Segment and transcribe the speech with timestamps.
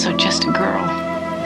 [0.00, 0.88] also just a girl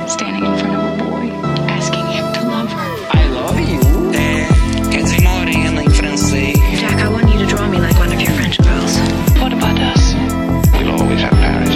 [0.07, 1.27] standing in front of a boy,
[1.67, 2.91] asking him to love her.
[3.11, 3.81] I love you.
[4.15, 4.47] É,
[4.93, 6.57] quer dizer morena em francês.
[6.79, 8.97] Jack, I want you to draw me like one of your French girls.
[9.41, 10.15] What about us?
[10.79, 11.75] We'll always have Paris.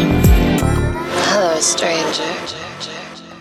[1.32, 2.22] Hello, stranger.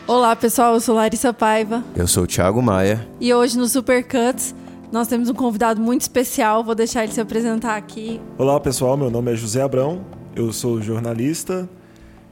[0.08, 3.08] Olá pessoal, eu sou Larissa Paiva Eu sou o Thiago Maia.
[3.20, 4.56] e hoje no Super Cuts
[4.92, 8.20] nós temos um convidado muito especial, vou deixar ele se apresentar aqui.
[8.36, 10.04] Olá pessoal, meu nome é José Abrão,
[10.36, 11.70] eu sou jornalista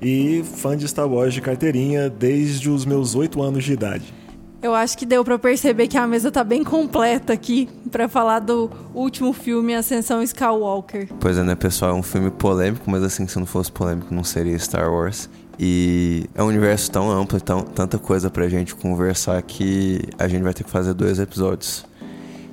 [0.02, 4.14] e fã de Star Wars de carteirinha desde os meus 8 anos de idade.
[4.62, 8.40] Eu acho que deu pra perceber que a mesa tá bem completa aqui pra falar
[8.40, 11.08] do último filme Ascensão Skywalker.
[11.20, 11.92] Pois é, né, pessoal?
[11.92, 15.30] É um filme polêmico, mas assim, se não fosse polêmico, não seria Star Wars.
[15.60, 20.42] E é um universo tão amplo, tão, tanta coisa pra gente conversar que a gente
[20.42, 21.86] vai ter que fazer dois episódios.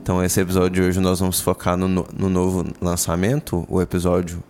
[0.03, 4.43] Então, esse episódio de hoje nós vamos focar no, no- no novo lançamento, o episódio,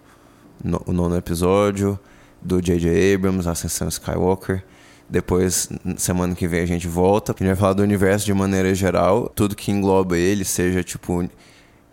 [0.65, 1.99] no- o nono episódio
[2.45, 3.15] do J.J.
[3.15, 4.65] Abrams, Ascensão Skywalker.
[5.09, 7.33] Depois, semana que vem, a gente volta.
[7.33, 11.29] A gente vai falar do universo de maneira geral, tudo que engloba ele, seja tipo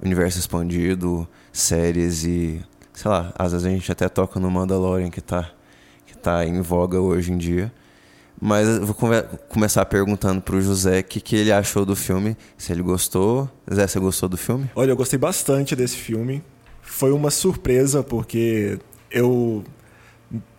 [0.01, 2.61] universo expandido, séries e.
[2.93, 5.51] sei lá, às vezes a gente até toca no Mandalorian que tá,
[6.05, 7.71] que tá em voga hoje em dia.
[8.41, 12.37] Mas eu vou come- começar perguntando pro José o que, que ele achou do filme,
[12.57, 13.49] se ele gostou.
[13.73, 14.69] Zé, você gostou do filme?
[14.73, 16.41] Olha, eu gostei bastante desse filme.
[16.81, 18.79] Foi uma surpresa porque
[19.11, 19.65] eu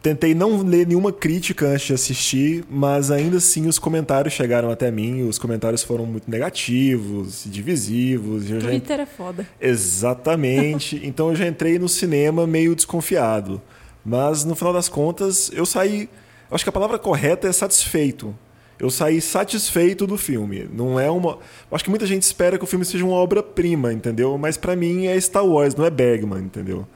[0.02, 4.90] tentei não ler nenhuma crítica antes de assistir, mas ainda assim os comentários chegaram até
[4.90, 5.22] mim.
[5.28, 8.48] Os comentários foram muito negativos, divisivos.
[8.48, 9.46] e Eu já Twitter é foda.
[9.60, 11.00] Exatamente.
[11.04, 13.60] então eu já entrei no cinema meio desconfiado.
[14.04, 16.08] Mas no final das contas, eu saí.
[16.50, 18.34] eu Acho que a palavra correta é satisfeito.
[18.78, 20.66] Eu saí satisfeito do filme.
[20.72, 21.38] Não é uma.
[21.70, 24.38] Acho que muita gente espera que o filme seja uma obra-prima, entendeu?
[24.38, 26.86] Mas pra mim é Star Wars, não é Bergman, entendeu?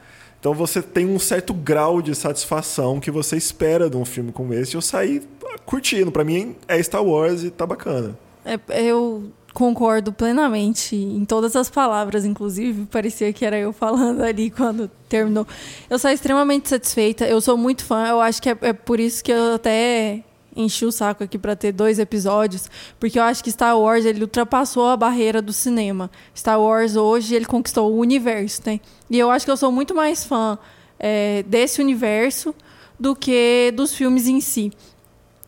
[0.44, 4.52] Então você tem um certo grau de satisfação que você espera de um filme como
[4.52, 4.74] esse.
[4.74, 5.22] Eu saí
[5.64, 6.12] curtindo.
[6.12, 8.14] Pra mim é Star Wars e tá bacana.
[8.44, 14.50] É, eu concordo plenamente em todas as palavras, inclusive parecia que era eu falando ali
[14.50, 15.46] quando terminou.
[15.88, 17.26] Eu saí extremamente satisfeita.
[17.26, 18.06] Eu sou muito fã.
[18.06, 20.22] Eu acho que é, é por isso que eu até
[20.56, 24.22] enchi o saco aqui para ter dois episódios, porque eu acho que Star Wars ele
[24.22, 26.10] ultrapassou a barreira do cinema.
[26.36, 28.80] Star Wars hoje ele conquistou o universo, né?
[29.10, 30.58] E eu acho que eu sou muito mais fã
[30.98, 32.54] é, desse universo
[32.98, 34.72] do que dos filmes em si.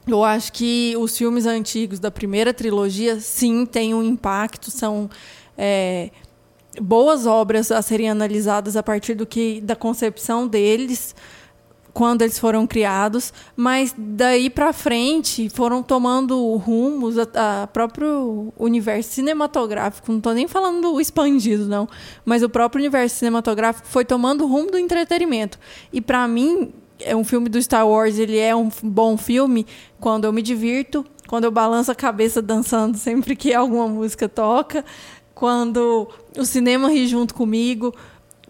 [0.06, 5.11] Eu acho que os filmes antigos da primeira trilogia, sim, têm um impacto, são
[5.59, 6.11] é,
[6.81, 11.15] boas obras a serem analisadas a partir do que da concepção deles
[11.96, 19.14] quando eles foram criados, mas daí para frente foram tomando rumos a, a próprio universo
[19.14, 20.12] cinematográfico.
[20.12, 21.88] Não estou nem falando do expandido, não,
[22.22, 25.58] mas o próprio universo cinematográfico foi tomando o rumo do entretenimento.
[25.90, 26.70] E para mim,
[27.00, 29.66] é um filme do Star Wars, ele é um bom filme
[29.98, 34.84] quando eu me divirto, quando eu balanço a cabeça dançando sempre que alguma música toca,
[35.34, 37.94] quando o cinema ri junto comigo,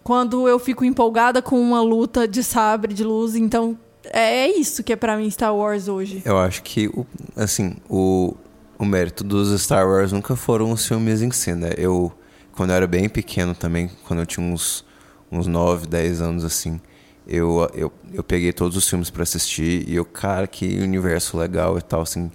[0.06, 3.34] quando eu fico empolgada com uma luta de sabre de luz.
[3.34, 6.22] Então, é é isso que é pra mim Star Wars hoje.
[6.24, 8.32] Eu acho que, o, assim, o,
[8.78, 11.72] o mérito dos Star Wars nunca foram os filmes em si, né?
[11.76, 12.12] Eu,
[12.52, 14.84] quando eu era bem pequeno também, quando eu tinha uns,
[15.28, 16.80] uns 9, 10 anos, assim,
[17.26, 21.76] eu, eu, eu peguei todos os filmes pra assistir e eu, cara, que universo legal
[21.78, 22.30] e tal, assim.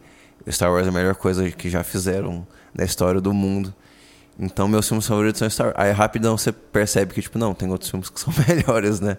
[0.50, 3.74] Star Wars é a melhor coisa que já fizeram na história do mundo.
[4.40, 5.78] Então, meus filmes favoritos são Star Wars.
[5.78, 9.18] Aí, rapidão, você percebe que, tipo, não, tem outros filmes que são melhores, né?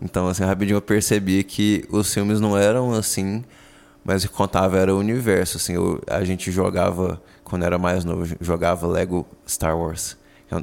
[0.00, 3.44] Então, assim, rapidinho eu percebi que os filmes não eram assim,
[4.04, 5.74] mas o que contava era o universo, assim.
[5.74, 10.16] eu- a gente jogava, quando era mais novo, jogava Lego Star Wars.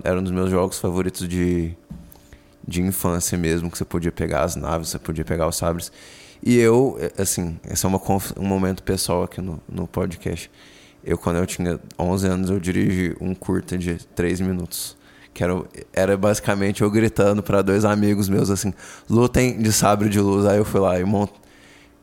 [0.03, 1.74] Era um dos meus jogos favoritos de,
[2.68, 5.91] de infância mesmo, que você podia pegar as naves, você podia pegar os sabres.
[6.44, 8.01] E eu, eh, assim, esse é uma
[8.38, 10.50] um momento pessoal aqui no, no podcast.
[11.03, 14.95] Eu, quando eu tinha 11 anos, eu dirigi um curta de 3 minutos.
[15.34, 15.63] Que era,
[15.94, 18.74] era basicamente eu gritando para dois amigos meus assim:
[19.09, 20.45] lutem de sabre de luz.
[20.45, 21.31] Aí eu fui lá e mont...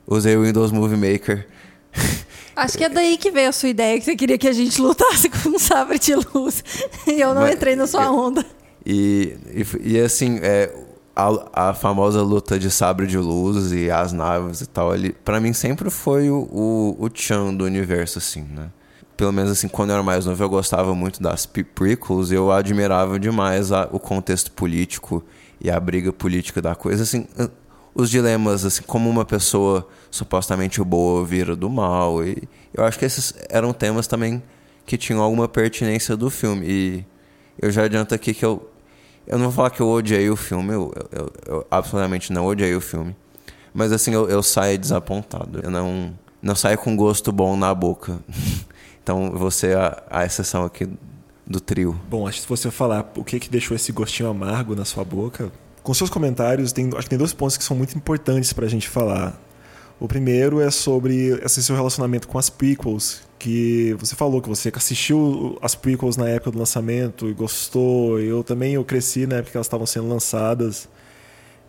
[0.06, 1.46] usei o Windows Movie Maker.
[2.56, 4.80] Acho que é daí que veio a sua ideia, que você queria que a gente
[4.80, 6.64] lutasse com um sabre de luz.
[7.06, 8.44] E eu não Mas- entrei na sua onda.
[8.84, 10.72] E, e, e, assim, é,
[11.14, 15.38] a, a famosa luta de sabre de luz e as naves e tal, ali, pra
[15.40, 18.70] mim sempre foi o, o, o Chan do universo, assim, né?
[19.18, 23.18] Pelo menos assim, quando eu era mais novo, eu gostava muito das prequels, eu admirava
[23.18, 25.22] demais a- o contexto político
[25.60, 27.26] e a briga política da coisa, assim,
[27.94, 33.04] os dilemas, assim, como uma pessoa supostamente boa vira do mal, e eu acho que
[33.04, 34.42] esses eram temas também
[34.86, 37.04] que tinham alguma pertinência do filme, e
[37.60, 38.70] eu já adianto aqui que eu
[39.26, 42.74] eu não vou falar que eu odiei o filme, eu, eu, eu absolutamente não odiei
[42.74, 43.14] o filme.
[43.74, 45.60] Mas assim, eu, eu saio desapontado.
[45.62, 48.18] Eu não, não saio com gosto bom na boca.
[49.08, 50.86] então você é a, a exceção aqui
[51.46, 51.98] do trio.
[52.10, 55.02] Bom, acho que se você falar o que que deixou esse gostinho amargo na sua
[55.02, 55.50] boca,
[55.82, 58.86] com seus comentários, tem, acho que tem dois pontos que são muito importantes pra gente
[58.86, 59.40] falar.
[59.98, 64.70] O primeiro é sobre esse seu relacionamento com as prequels, que você falou que você
[64.76, 68.20] assistiu as prequels na época do lançamento e gostou.
[68.20, 70.86] Eu também eu cresci na época que elas estavam sendo lançadas.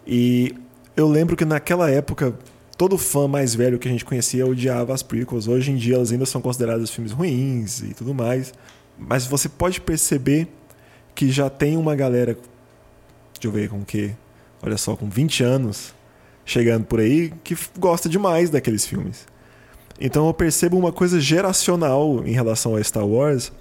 [0.06, 0.54] E
[0.94, 2.34] eu lembro que naquela época
[2.80, 5.50] todo fã mais velho que a gente conhecia odiava as prequels.
[5.50, 8.54] Hoje em dia elas ainda são consideradas filmes ruins e tudo mais.
[8.98, 10.48] Mas você pode perceber
[11.14, 12.38] que já tem uma galera,
[13.34, 14.16] deixa eu ver com que,
[14.64, 15.94] olha só, com 20 anos
[16.46, 19.28] chegando por aí que gosta demais daqueles filmes.
[20.00, 23.52] Então eu percebo uma coisa geracional em relação a Star Wars,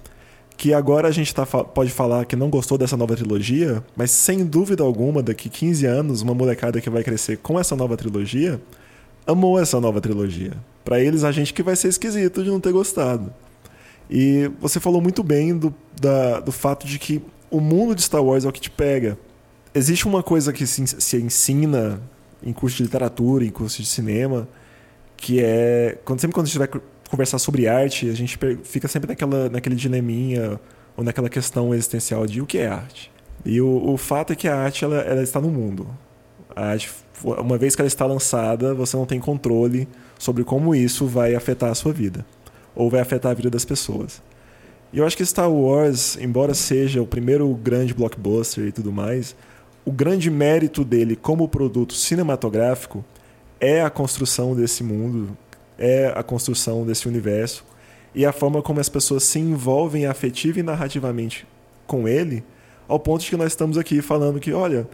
[0.55, 4.45] que agora a gente tá, pode falar que não gostou dessa nova trilogia, mas sem
[4.45, 8.61] dúvida alguma, daqui 15 anos, uma molecada que vai crescer com essa nova trilogia
[9.31, 10.53] amou essa nova trilogia.
[10.83, 13.33] Para eles, a gente que vai ser esquisito de não ter gostado.
[14.09, 17.21] E você falou muito bem do, da, do fato de que
[17.51, 19.17] o mundo de Star Wars é o que te pega.
[19.73, 22.01] Existe uma coisa que se, se ensina
[22.41, 24.47] em curso de literatura, em curso de cinema,
[25.15, 26.69] que é quando sempre quando a gente vai
[27.09, 30.59] conversar sobre arte, a gente fica sempre naquela naquele dileminha
[30.95, 33.11] ou naquela questão existencial de o que é arte.
[33.45, 35.87] E o, o fato é que a arte ela, ela está no mundo.
[36.55, 36.89] A arte,
[37.23, 39.87] uma vez que ela está lançada, você não tem controle
[40.17, 42.25] sobre como isso vai afetar a sua vida
[42.75, 44.21] ou vai afetar a vida das pessoas.
[44.91, 49.35] E eu acho que Star Wars, embora seja o primeiro grande blockbuster e tudo mais,
[49.85, 53.03] o grande mérito dele como produto cinematográfico
[53.59, 55.37] é a construção desse mundo,
[55.77, 57.65] é a construção desse universo
[58.15, 61.45] e a forma como as pessoas se envolvem afetiva e narrativamente
[61.85, 62.43] com ele,
[62.87, 64.87] ao ponto de que nós estamos aqui falando que, olha,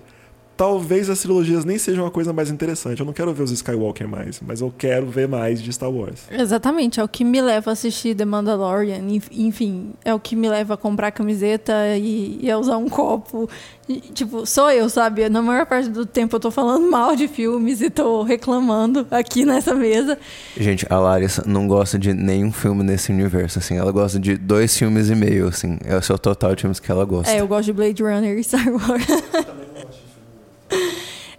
[0.57, 2.99] talvez as trilogias nem sejam a coisa mais interessante.
[2.99, 6.23] Eu não quero ver os Skywalker mais, mas eu quero ver mais de Star Wars.
[6.31, 9.01] Exatamente, é o que me leva a assistir The Mandalorian.
[9.31, 13.49] Enfim, é o que me leva a comprar camiseta e, e a usar um copo.
[13.87, 15.29] E, tipo, sou eu, sabe?
[15.29, 19.45] Na maior parte do tempo eu tô falando mal de filmes e tô reclamando aqui
[19.45, 20.17] nessa mesa.
[20.57, 23.77] Gente, a Larissa não gosta de nenhum filme nesse universo, assim.
[23.77, 25.77] Ela gosta de dois filmes e meio, assim.
[25.85, 27.31] É o seu total de filmes que ela gosta.
[27.31, 29.05] É, eu gosto de Blade Runner e Star Wars.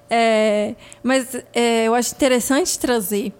[0.08, 3.32] É, mas é, eu acho interessante trazer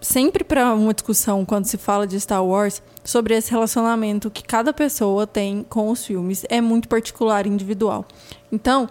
[0.00, 4.72] sempre para uma discussão quando se fala de Star Wars sobre esse relacionamento que cada
[4.72, 8.04] pessoa tem com os filmes é muito particular individual.
[8.50, 8.88] Então,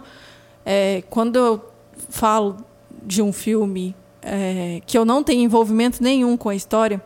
[0.64, 1.64] é, quando eu
[2.08, 2.56] falo
[3.02, 7.02] de um filme é, que eu não tenho envolvimento nenhum com a história,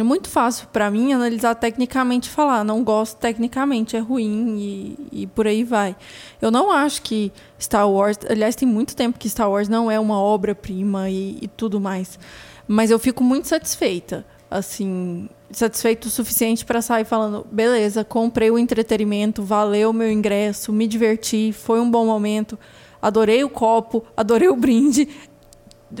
[0.00, 5.22] é muito fácil para mim analisar tecnicamente e falar, não gosto tecnicamente, é ruim e,
[5.22, 5.96] e, por aí vai.
[6.40, 9.98] Eu não acho que Star Wars, aliás, tem muito tempo que Star Wars não é
[9.98, 12.18] uma obra-prima e, e, tudo mais,
[12.66, 18.58] mas eu fico muito satisfeita, assim, satisfeito o suficiente para sair falando, beleza, comprei o
[18.58, 22.58] entretenimento, valeu o meu ingresso, me diverti, foi um bom momento,
[23.00, 25.08] adorei o copo, adorei o brinde,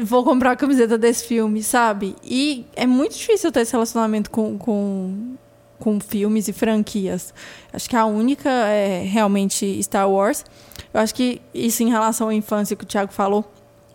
[0.04, 2.16] vou comprar a camiseta desse filme, sabe?
[2.24, 5.34] E é muito difícil ter esse relacionamento com, com,
[5.78, 7.32] com filmes e franquias.
[7.72, 10.44] Acho que a única é realmente Star Wars.
[10.92, 13.44] Eu acho que isso em relação à infância que o Thiago falou,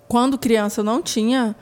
[0.08, 1.56] quando criança eu não tinha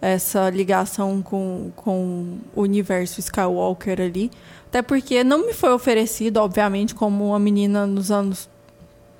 [0.00, 4.30] essa ligação com, com o universo Skywalker ali.
[4.66, 8.48] Até porque não me foi oferecido, obviamente, como uma menina nos anos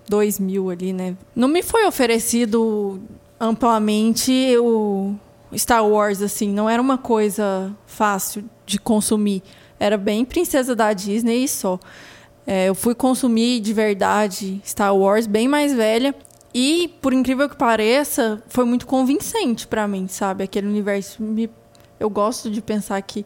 [0.09, 1.17] 2000 ali, né?
[1.35, 3.01] Não me foi oferecido
[3.41, 5.15] amplamente o
[5.57, 9.43] Star Wars, assim, não era uma coisa fácil de consumir.
[9.79, 11.81] Era bem princesa da Disney e só.
[12.47, 16.15] É, eu fui consumir de verdade Star Wars bem mais velha.
[16.53, 20.45] E, por incrível que pareça, foi muito convincente para mim, sabe?
[20.45, 21.23] Aquele universo.
[21.23, 21.49] Me...
[21.99, 23.25] Eu gosto de pensar que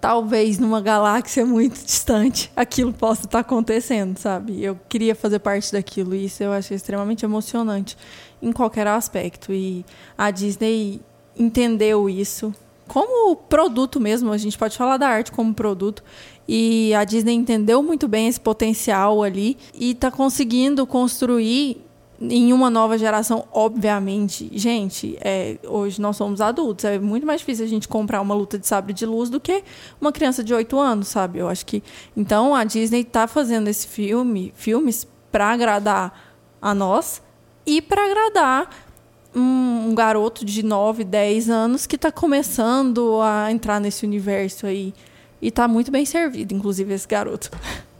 [0.00, 4.62] talvez numa galáxia muito distante aquilo possa estar acontecendo, sabe?
[4.62, 7.96] Eu queria fazer parte daquilo e isso eu acho extremamente emocionante
[8.42, 9.52] em qualquer aspecto.
[9.52, 9.84] E
[10.16, 11.00] a Disney
[11.36, 12.54] entendeu isso
[12.90, 16.02] como produto mesmo, a gente pode falar da arte como produto.
[16.48, 21.86] E a Disney entendeu muito bem esse potencial ali e está conseguindo construir
[22.20, 24.50] em uma nova geração, obviamente.
[24.52, 28.58] Gente, é, hoje nós somos adultos, é muito mais difícil a gente comprar uma luta
[28.58, 29.62] de sabre de luz do que
[30.00, 31.38] uma criança de 8 anos, sabe?
[31.38, 31.84] Eu acho que.
[32.16, 36.12] Então a Disney está fazendo esse filme, filmes para agradar
[36.60, 37.22] a nós
[37.66, 38.70] e para agradar
[39.34, 44.94] um, garoto de 9, 10 anos que está começando a entrar nesse universo aí.
[45.40, 47.50] E está muito bem servido, inclusive, esse garoto.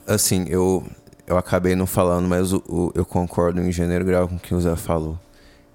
[0.07, 0.85] Assim, eu,
[1.27, 4.55] eu acabei não falando, mas o, o, eu concordo em gênero grau com o que
[4.55, 5.19] o Zé falou.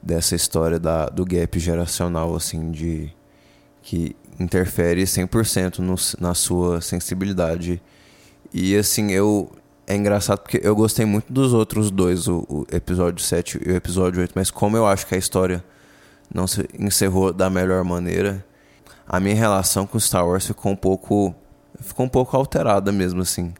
[0.01, 3.11] dessa história da, do gap geracional, assim, de
[3.81, 7.81] que interfere 100% no, na sua sensibilidade.
[8.53, 9.51] E assim, eu
[9.87, 13.75] é engraçado porque eu gostei muito dos outros dois, o, o, episódio 7 e o
[13.75, 15.63] episódio 8, mas como eu acho que a história
[16.33, 18.43] não se encerrou da melhor maneira,
[19.07, 21.35] a minha relação com Star Wars ficou um pouco
[21.79, 23.53] ficou um pouco alterada mesmo assim.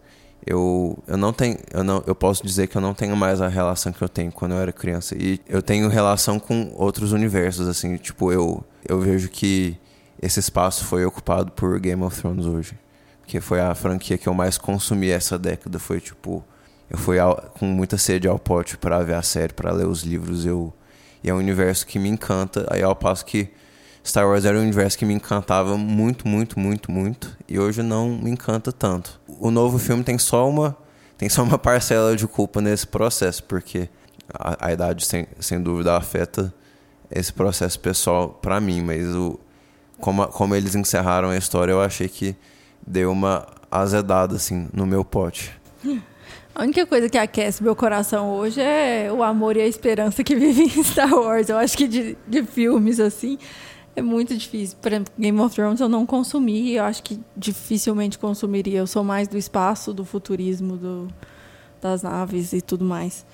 [0.46, 3.48] Eu, eu não tenho eu não eu posso dizer que eu não tenho mais a
[3.48, 7.68] relação que eu tenho quando eu era criança e eu tenho relação com outros universos
[7.68, 9.78] assim, tipo eu eu vejo que
[10.22, 12.76] esse espaço foi ocupado por Game of Thrones hoje
[13.26, 15.80] que foi a franquia que eu mais consumi essa década.
[15.80, 16.44] Foi tipo,
[16.90, 20.04] eu fui ao, com muita sede ao pote para ver a série, para ler os
[20.04, 20.46] livros.
[20.46, 20.74] Eu
[21.26, 22.68] e é um universo que me encanta.
[22.70, 23.50] Aí ao passo que
[24.06, 28.10] Star Wars era um universo que me encantava muito, muito, muito, muito, e hoje não
[28.10, 29.20] me encanta tanto.
[29.40, 30.78] O novo filme tem só uma
[31.18, 33.90] tem só uma parcela de culpa nesse processo, porque
[34.32, 36.54] a, a idade sem, sem dúvida afeta
[37.10, 39.40] esse processo pessoal para mim, mas o
[40.00, 42.36] como, como eles encerraram a história, eu achei que
[42.86, 45.52] deu uma azedada assim no meu pote.
[46.54, 50.36] A única coisa que aquece meu coração hoje é o amor e a esperança que
[50.40, 51.50] vive em Star Wars.
[51.50, 53.38] Eu acho que de, de filmes assim
[53.96, 54.78] é muito difícil.
[54.82, 58.80] Por exemplo, Game of Thrones eu não consumi, eu acho que dificilmente consumiria.
[58.80, 61.08] Eu sou mais do espaço, do futurismo, do,
[61.82, 63.26] das naves e tudo mais.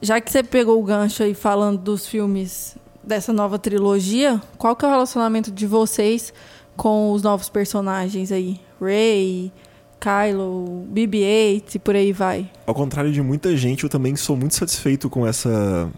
[0.00, 4.84] Já que você pegou o gancho aí falando dos filmes dessa nova trilogia, qual que
[4.84, 6.32] é o relacionamento de vocês
[6.76, 8.60] com os novos personagens aí.
[8.80, 9.52] Ray,
[10.00, 12.50] Kylo, BB-8 e por aí vai.
[12.66, 15.90] Ao contrário de muita gente, eu também sou muito satisfeito com essa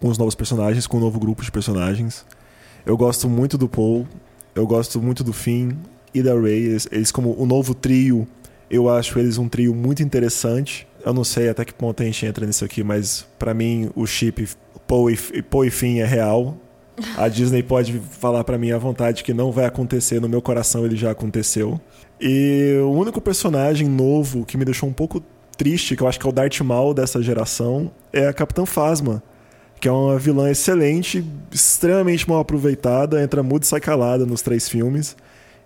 [0.00, 2.24] com os novos personagens, com o novo grupo de personagens.
[2.84, 4.06] Eu gosto muito do Paul,
[4.54, 5.72] eu gosto muito do Finn
[6.14, 6.66] e da Ray.
[6.66, 8.28] Eles, eles como o novo trio,
[8.70, 10.86] eu acho eles um trio muito interessante.
[11.04, 14.06] Eu não sei até que ponto a gente entra nisso aqui, mas para mim o
[14.06, 14.48] chip
[14.86, 16.56] Paul e, Paul e Finn é real.
[17.16, 20.84] A Disney pode falar para mim à vontade que não vai acontecer, no meu coração
[20.84, 21.80] ele já aconteceu.
[22.20, 25.22] E o único personagem novo que me deixou um pouco
[25.56, 29.22] triste, que eu acho que é o Darth Maul dessa geração, é a Capitã Phasma,
[29.80, 34.68] que é uma vilã excelente, extremamente mal aproveitada, entra mudo e sai calada nos três
[34.68, 35.16] filmes.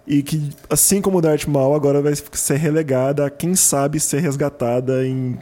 [0.06, 4.20] E que, assim como o Darth Maul, agora vai ser relegada a, quem sabe, ser
[4.20, 5.38] resgatada em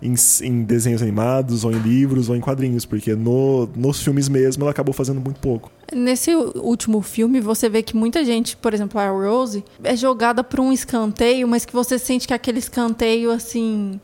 [0.00, 4.62] em, em, desenhos animados, ou em livros, ou em quadrinhos, porque no, nos filmes mesmo
[4.62, 5.70] ela acabou fazendo muito pouco.
[5.92, 10.60] Nesse último filme, você vê que muita gente, por exemplo, a Rose, é jogada para
[10.60, 14.00] um escanteio, mas que você sente que aquele escanteio, assim.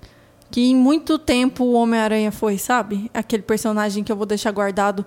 [0.51, 3.11] Que em muito tempo o Homem-Aranha foi, sabe?
[3.13, 5.05] Aquele personagem que eu vou deixar guardado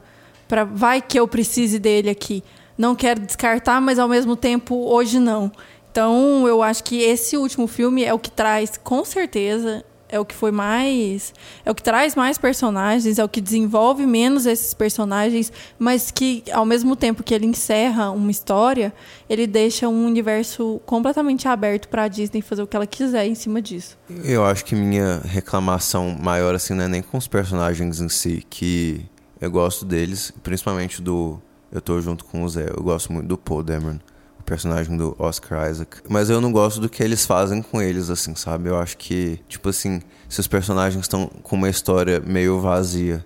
[0.48, 2.44] para vai que eu precise dele aqui.
[2.78, 5.52] Não quero descartar, mas ao mesmo tempo hoje não.
[5.90, 10.26] Então, eu acho que esse último filme é o que traz, com certeza, é o
[10.26, 11.34] que foi mais.
[11.66, 16.44] É o que traz mais personagens, é o que desenvolve menos esses personagens, mas que,
[16.52, 18.94] ao mesmo tempo que ele encerra uma história,
[19.30, 23.36] ele deixa um universo completamente aberto para a Disney fazer o que ela quiser em
[23.36, 23.98] cima disso.
[24.24, 28.46] Eu acho que minha reclamação maior, assim, não é nem com os personagens em si,
[28.50, 29.06] que
[29.40, 31.42] eu gosto deles, principalmente do.
[31.72, 34.00] Eu tô junto com o Zé, eu gosto muito do Paul Dameron
[34.48, 35.98] personagem do Oscar Isaac.
[36.10, 38.70] Mas eu não gosto do que eles fazem com eles, assim, sabe?
[38.70, 43.24] Eu acho que, tipo assim, se os personagens estão com uma história meio vazia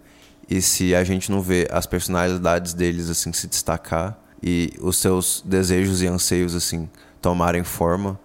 [0.50, 5.44] e se a gente não vê as personalidades deles, assim, se destacar e os seus
[5.46, 6.90] desejos e anseios, assim,
[7.22, 8.20] tomarem forma,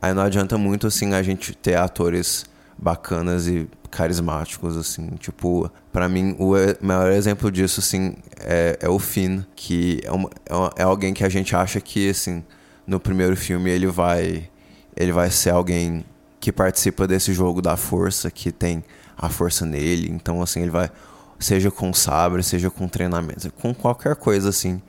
[0.00, 2.44] aí não adianta muito, assim, a gente ter atores
[2.78, 5.10] bacanas e carismáticos, assim.
[5.18, 10.28] Tipo, para mim, o maior exemplo disso, assim, é, é o Finn, que é, uma,
[10.46, 12.44] é, é alguém que a gente acha que, assim,
[12.86, 14.48] no primeiro filme ele vai,
[14.96, 16.04] ele vai ser alguém
[16.40, 18.84] que participa desse jogo da força, que tem
[19.16, 20.10] a força nele.
[20.10, 20.90] Então, assim, ele vai,
[21.38, 24.82] seja com sabre, seja com treinamento, com qualquer coisa, assim.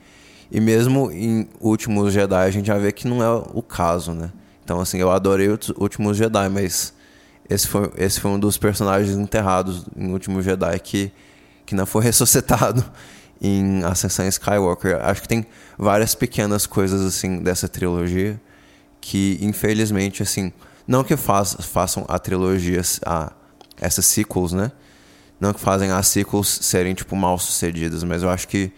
[0.50, 4.30] E mesmo em Últimos Jedi, a gente já vê que não é o caso, né?
[4.64, 6.92] Então, assim, eu adorei os Últimos Jedi, mas
[7.48, 11.12] esse foi, esse foi um dos personagens enterrados em Último Jedi que,
[11.64, 12.84] que não foi ressuscitado
[13.40, 14.98] em Ascensão Skywalker.
[15.02, 15.46] Acho que tem
[15.78, 18.40] várias pequenas coisas assim dessa trilogia
[19.00, 20.52] que infelizmente assim,
[20.86, 23.32] não que faz, façam a trilogia a
[23.80, 24.72] essas sequels, né?
[25.38, 28.72] Não que fazem as sequels serem tipo mal sucedidas, mas eu acho que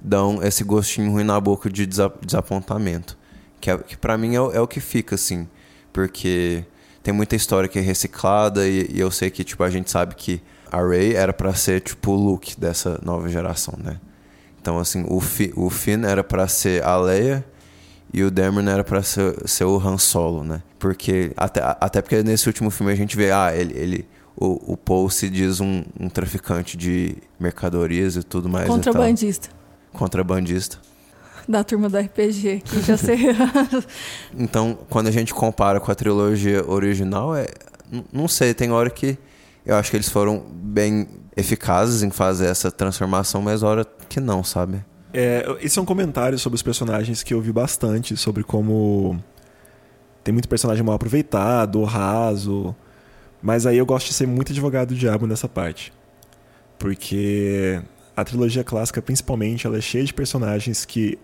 [0.00, 3.18] dão esse gostinho ruim na boca de desapontamento,
[3.60, 5.48] que, é, que para mim é, é o que fica assim,
[5.92, 6.64] porque
[7.04, 10.14] tem muita história que é reciclada e, e eu sei que, tipo, a gente sabe
[10.14, 10.40] que
[10.72, 14.00] a Ray era para ser, tipo, o Luke dessa nova geração, né?
[14.58, 17.44] Então, assim, o, Fi, o Finn era para ser a Leia
[18.10, 20.62] e o Dameron era para ser, ser, o Han Solo, né?
[20.78, 24.76] Porque, até, até porque nesse último filme a gente vê, ah, ele, ele o, o
[24.76, 28.66] Paul se diz um, um traficante de mercadorias e tudo mais.
[28.66, 29.50] Contrabandista.
[29.92, 30.78] Contrabandista.
[31.48, 33.18] Da turma do RPG, que já sei.
[34.36, 37.46] Então, quando a gente compara com a trilogia original, é,
[38.12, 39.18] não sei, tem hora que
[39.64, 44.44] eu acho que eles foram bem eficazes em fazer essa transformação, mas hora que não,
[44.44, 44.84] sabe?
[45.12, 49.18] É, esse é um comentário sobre os personagens que eu vi bastante, sobre como
[50.22, 52.74] tem muito personagem mal aproveitado, raso.
[53.40, 55.92] Mas aí eu gosto de ser muito advogado do diabo nessa parte.
[56.78, 57.80] Porque
[58.16, 61.18] a trilogia clássica, principalmente, ela é cheia de personagens que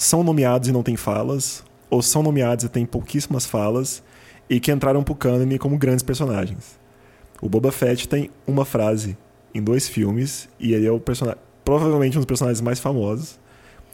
[0.00, 4.02] são nomeados e não têm falas, ou são nomeados e têm pouquíssimas falas,
[4.48, 6.80] e que entraram pro cânone como grandes personagens.
[7.42, 9.14] O Boba Fett tem uma frase
[9.54, 13.38] em dois filmes, e ele é o personagem, provavelmente um dos personagens mais famosos.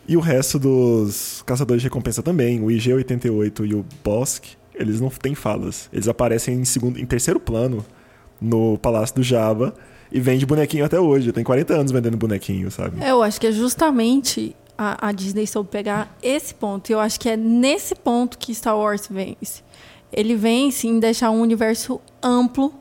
[0.06, 4.44] E o resto dos caçadores de recompensa também, o IG-88 e o Bosk,
[4.76, 5.90] eles não têm falas.
[5.92, 7.84] Eles aparecem em, segundo, em terceiro plano
[8.40, 9.74] no Palácio do Java
[10.12, 11.32] e vende bonequinho até hoje.
[11.32, 13.02] Tem 40 anos vendendo bonequinho, sabe?
[13.02, 16.90] É, eu acho que é justamente a, a Disney soube pegar esse ponto.
[16.90, 19.62] E eu acho que é nesse ponto que Star Wars vence.
[20.12, 22.72] Ele vence em deixar um universo amplo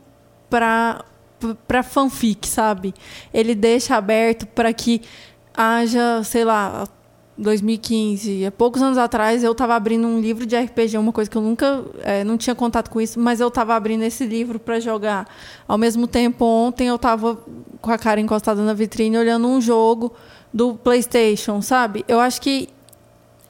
[0.50, 1.04] para
[1.68, 2.94] para fanfic, sabe?
[3.34, 5.02] Ele deixa aberto para que
[5.54, 6.88] haja, sei lá,
[7.38, 11.38] 2015, há poucos anos atrás eu estava abrindo um livro de RPG, uma coisa que
[11.38, 14.80] eu nunca eh, não tinha contato com isso, mas eu estava abrindo esse livro para
[14.80, 15.28] jogar.
[15.68, 17.38] Ao mesmo tempo, ontem eu estava
[17.82, 20.14] com a cara encostada na vitrine olhando um jogo
[20.56, 22.06] do PlayStation, sabe?
[22.08, 22.70] Eu acho que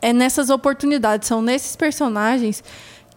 [0.01, 2.63] é nessas oportunidades, são nesses personagens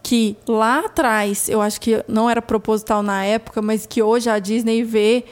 [0.03, 4.37] que lá atrás, eu acho que não era proposital na época, mas que hoje a
[4.37, 5.25] Disney vê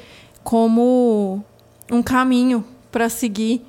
[0.43, 1.43] como
[1.91, 3.63] um caminho para seguir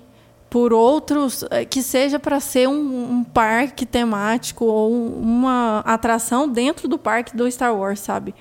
[0.48, 6.48] por outros, eh, que seja para ser um, um parque temático ou um- uma atração
[6.48, 8.34] dentro do parque do Star Wars, sabe?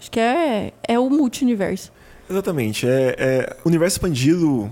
[0.00, 1.92] Acho que é, é o multiverso.
[2.28, 2.88] Exatamente.
[2.88, 4.70] É, é, universo expandido,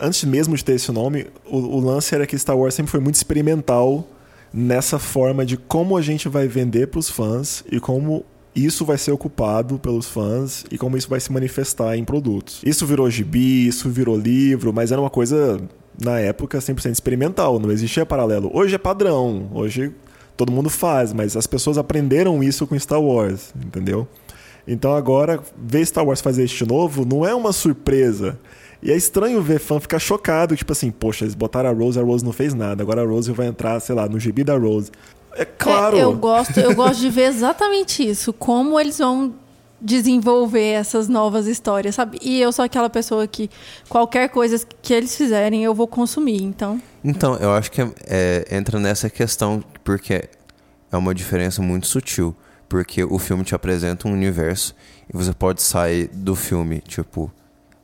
[0.00, 3.00] antes mesmo de ter esse nome, o, o lance era que Star Wars sempre foi
[3.00, 4.06] muito experimental
[4.52, 8.96] nessa forma de como a gente vai vender para os fãs e como isso vai
[8.96, 12.62] ser ocupado pelos fãs e como isso vai se manifestar em produtos.
[12.64, 15.60] Isso virou gibi, isso virou livro, mas era uma coisa,
[16.02, 18.50] na época, 100% experimental, não existia paralelo.
[18.54, 19.92] Hoje é padrão, hoje
[20.36, 24.08] todo mundo faz, mas as pessoas aprenderam isso com Star Wars, entendeu?
[24.66, 28.38] Então agora, ver Star Wars fazer este novo não é uma surpresa.
[28.82, 32.02] E é estranho ver fã ficar chocado, tipo assim, poxa, eles botaram a Rose, a
[32.02, 34.90] Rose não fez nada, agora a Rose vai entrar, sei lá, no gibi da Rose.
[35.34, 35.96] É claro!
[35.96, 39.34] É, eu gosto, eu gosto de ver exatamente isso, como eles vão
[39.80, 42.18] desenvolver essas novas histórias, sabe?
[42.22, 43.50] E eu sou aquela pessoa que
[43.88, 46.80] qualquer coisa que eles fizerem eu vou consumir, então.
[47.04, 50.28] Então, eu acho que é, entra nessa questão, porque
[50.90, 52.34] é uma diferença muito sutil.
[52.68, 54.74] Porque o filme te apresenta um universo
[55.12, 57.30] e você pode sair do filme, tipo.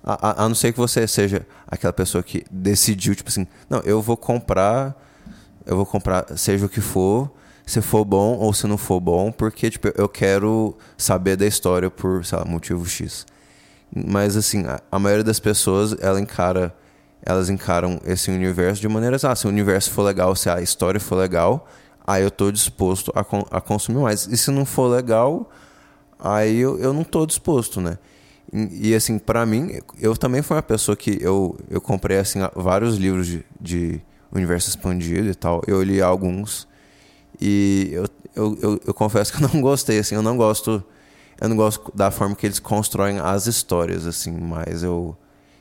[0.04, 3.80] A, a- a não ser que você seja aquela pessoa que decidiu, tipo assim, não,
[3.80, 4.96] eu vou comprar,
[5.66, 7.30] eu vou comprar, seja o que for,
[7.64, 11.88] se for bom ou se não for bom, porque, tipo, eu quero saber da história
[11.90, 13.24] por, sei lá, motivo X.
[13.94, 16.74] Mas assim, a, a maioria das pessoas, ela encara,
[17.24, 20.98] elas encaram esse universo de maneiras, ah, se o universo for legal, se a história
[21.00, 21.68] for legal,
[22.06, 23.20] aí eu tô disposto a,
[23.56, 24.26] a consumir mais.
[24.26, 25.48] E se não for legal,
[26.18, 27.98] aí eu, eu não tô disposto, né?
[28.52, 32.96] E, assim, pra mim, eu também fui uma pessoa que eu, eu comprei assim vários
[32.96, 35.62] livros de, de universo expandido e tal.
[35.66, 36.68] Eu li alguns
[37.40, 40.84] e eu, eu, eu, eu confesso que eu não gostei, assim, eu não gosto
[41.40, 45.16] eu não gosto da forma que eles constroem as histórias, assim, mas eu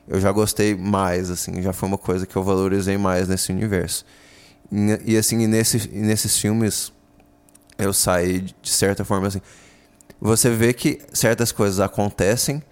[0.06, 4.04] eu já gostei mais, assim, já foi uma coisa que eu valorizei mais nesse universo.
[4.70, 6.92] E, e assim, e nesse, e nesses filmes
[7.78, 9.40] eu saí de certa forma assim,
[10.20, 12.62] você vê que certas coisas acontecem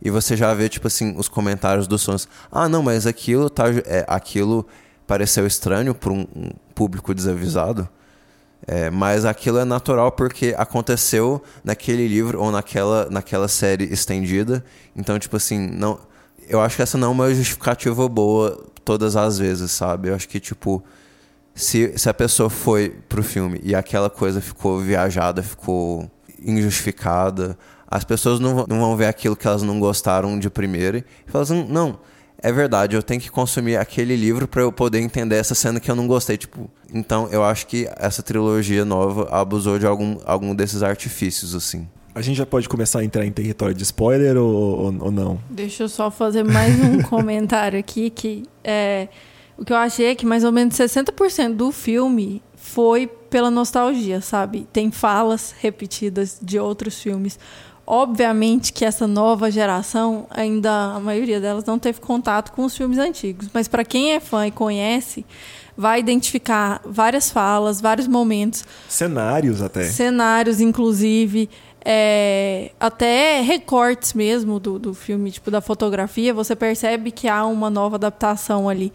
[0.00, 2.28] e você já vê tipo assim os comentários dos fãs.
[2.50, 4.66] Ah, não, mas aquilo tá, é, aquilo
[5.06, 7.88] pareceu estranho para um, um público desavisado.
[8.66, 14.64] É, mas aquilo é natural porque aconteceu naquele livro ou naquela, naquela série estendida.
[14.94, 15.98] Então, tipo assim, não,
[16.48, 20.08] eu acho que essa não é uma justificativa boa todas as vezes, sabe?
[20.08, 20.82] Eu acho que, tipo,
[21.54, 27.58] se, se a pessoa foi pro filme e aquela coisa ficou viajada, ficou injustificada,
[27.90, 31.30] as pessoas não, vão- não vão ver aquilo que elas não gostaram de primeira e
[31.30, 31.98] falam assim, não,
[32.40, 35.90] é verdade, eu tenho que consumir aquele livro para eu poder entender essa cena que
[35.90, 36.70] eu não gostei, tipo.
[36.94, 41.88] Então, eu acho que essa trilogia nova abusou de algum, algum desses artifícios, assim.
[42.14, 45.40] A gente já pode começar a entrar em território de spoiler ou, ou, ou não?
[45.50, 49.08] Deixa eu só fazer mais um comentário aqui que é
[49.56, 54.20] o que eu achei é que mais ou menos 60% do filme foi pela nostalgia,
[54.20, 54.66] sabe?
[54.72, 57.38] Tem falas repetidas de outros filmes.
[57.90, 62.98] Obviamente que essa nova geração, ainda a maioria delas não teve contato com os filmes
[62.98, 65.24] antigos, mas para quem é fã e conhece,
[65.74, 69.84] vai identificar várias falas, vários momentos, Cenários até.
[69.84, 71.48] cenários, inclusive,
[71.82, 77.70] é, até recortes mesmo do, do filme, tipo da fotografia, você percebe que há uma
[77.70, 78.92] nova adaptação ali.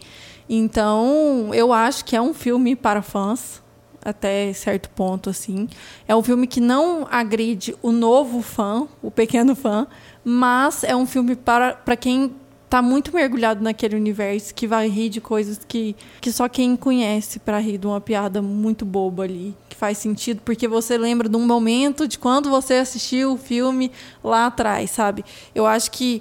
[0.48, 3.60] Então, eu acho que é um filme para fãs,
[4.04, 5.68] até certo ponto, assim.
[6.06, 9.86] É um filme que não agride o novo fã, o pequeno fã,
[10.24, 12.34] mas é um filme para, para quem
[12.68, 17.38] tá muito mergulhado naquele universo, que vai rir de coisas que, que só quem conhece
[17.38, 21.36] para rir de uma piada muito boba ali, que faz sentido, porque você lembra de
[21.36, 23.92] um momento de quando você assistiu o filme
[24.24, 25.24] lá atrás, sabe?
[25.54, 26.20] Eu acho que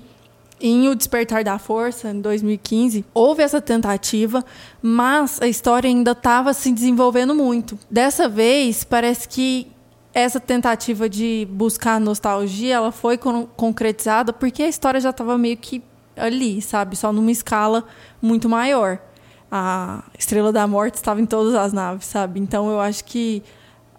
[0.66, 4.46] em O Despertar da Força, em 2015, houve essa tentativa,
[4.82, 7.78] mas a história ainda estava se desenvolvendo muito.
[7.92, 9.68] Dessa vez, parece que
[10.14, 15.58] essa tentativa de buscar nostalgia, ela foi con concretizada porque a história já estava meio
[15.58, 15.84] que
[16.16, 16.96] ali, sabe?
[16.96, 17.84] Só numa escala
[18.22, 19.00] muito maior.
[19.52, 22.40] A Estrela da Morte estava em todas as naves, sabe?
[22.40, 23.44] Então eu acho que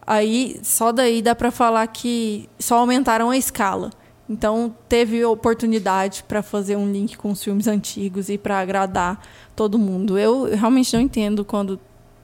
[0.07, 3.91] aí só daí dá para falar que só aumentaram a escala.
[4.29, 9.21] Então teve oportunidade para fazer um link com os filmes antigos e para agradar
[9.55, 10.19] todo mundo.
[10.19, 11.79] Eu realmente não entendo quando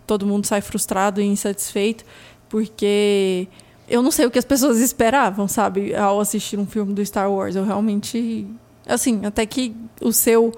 [0.07, 2.05] todo mundo sai frustrado e insatisfeito,
[2.49, 3.47] porque
[3.89, 7.31] eu não sei o que as pessoas esperavam, sabe, ao assistir um filme do Star
[7.31, 7.55] Wars.
[7.55, 8.47] Eu realmente,
[8.87, 10.53] assim, até que o seu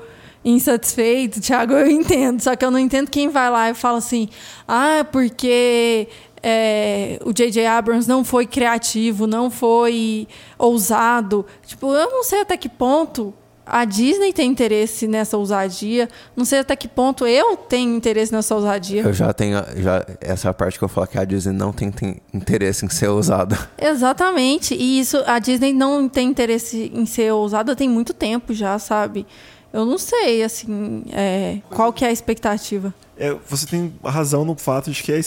[0.45, 2.41] insatisfeito, Thiago, eu entendo.
[2.41, 4.29] Só que eu não entendo quem vai lá e fala assim,
[4.67, 6.09] ah, porque
[6.43, 7.67] é, o J.J.
[7.67, 10.27] Abrams não foi criativo, não foi
[10.59, 11.47] ousado.
[11.65, 13.33] Tipo, eu não sei até que ponto
[13.65, 16.09] a Disney tem interesse nessa ousadia.
[16.37, 19.03] Não sei até que ponto eu tenho interesse nessa ousadia.
[19.03, 19.57] Eu já tenho.
[19.77, 22.85] Já, essa é a parte que eu falo que a Disney não tem, tem interesse
[22.85, 23.57] em ser ousada.
[23.81, 24.75] Exatamente.
[24.75, 29.27] E isso, a Disney não tem interesse em ser ousada tem muito tempo já, sabe?
[29.73, 32.93] Eu não sei, assim, é, qual que é a expectativa.
[33.17, 35.21] É, você tem razão no fato de que é,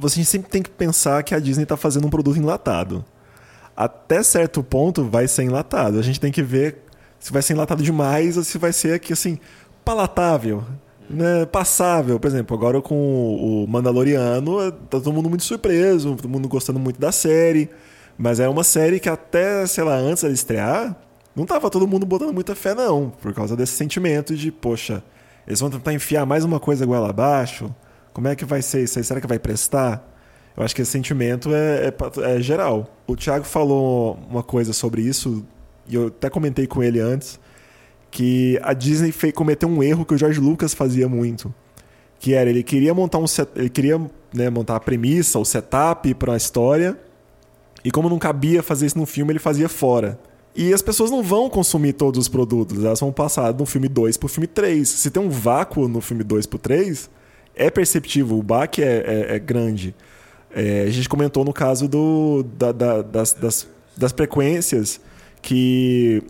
[0.00, 3.04] você sempre tem que pensar que a Disney está fazendo um produto enlatado.
[3.76, 5.98] Até certo ponto vai ser enlatado.
[5.98, 6.78] A gente tem que ver
[7.18, 9.38] se vai ser enlatado demais ou se vai ser aqui assim
[9.84, 10.64] palatável,
[11.08, 12.18] né, passável.
[12.18, 16.98] Por exemplo, agora com o Mandaloriano, tá todo mundo muito surpreso, todo mundo gostando muito
[16.98, 17.68] da série,
[18.16, 20.96] mas é uma série que até, sei lá, antes de estrear,
[21.36, 25.02] não tava todo mundo botando muita fé não, por causa desse sentimento de, poxa,
[25.46, 27.74] eles vão tentar enfiar mais uma coisa goela abaixo.
[28.12, 29.04] Como é que vai ser isso aí?
[29.04, 30.06] Será que vai prestar?
[30.56, 32.94] Eu acho que esse sentimento é, é, é geral.
[33.06, 35.44] O Thiago falou uma coisa sobre isso
[35.88, 37.38] e eu até comentei com ele antes,
[38.10, 41.52] que a Disney fez, cometeu um erro que o George Lucas fazia muito.
[42.18, 43.98] Que era, ele queria montar um set, ele queria
[44.32, 46.98] né, montar a premissa, o setup para a história,
[47.84, 50.18] e como não cabia fazer isso no filme, ele fazia fora.
[50.54, 54.16] E as pessoas não vão consumir todos os produtos, elas vão passar do filme 2
[54.16, 54.88] pro filme 3.
[54.88, 57.08] Se tem um vácuo no filme 2 pro 3,
[57.60, 59.94] é perceptível, o baque é, é, é grande.
[60.50, 64.98] É, a gente comentou no caso do, da, da, das, das, das frequências
[65.42, 66.22] que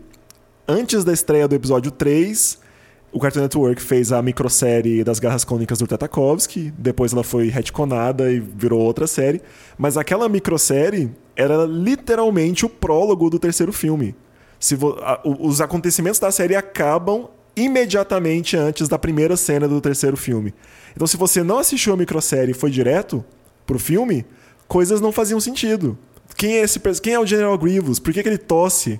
[0.67, 2.59] antes da estreia do episódio 3,
[3.13, 8.29] o Cartoon Network fez a microsérie das Garras Cônicas do Tatakovsky, depois ela foi retconada
[8.29, 9.41] e virou outra série,
[9.77, 14.13] mas aquela microsérie era literalmente o prólogo do terceiro filme.
[15.23, 20.53] os acontecimentos da série acabam imediatamente antes da primeira cena do terceiro filme.
[20.95, 23.23] Então, se você não assistiu a microsérie e foi direto
[23.65, 24.25] pro filme,
[24.67, 25.97] coisas não faziam sentido.
[26.35, 27.99] Quem é, esse, quem é o General Grievous?
[27.99, 28.99] Por que, que ele tosse?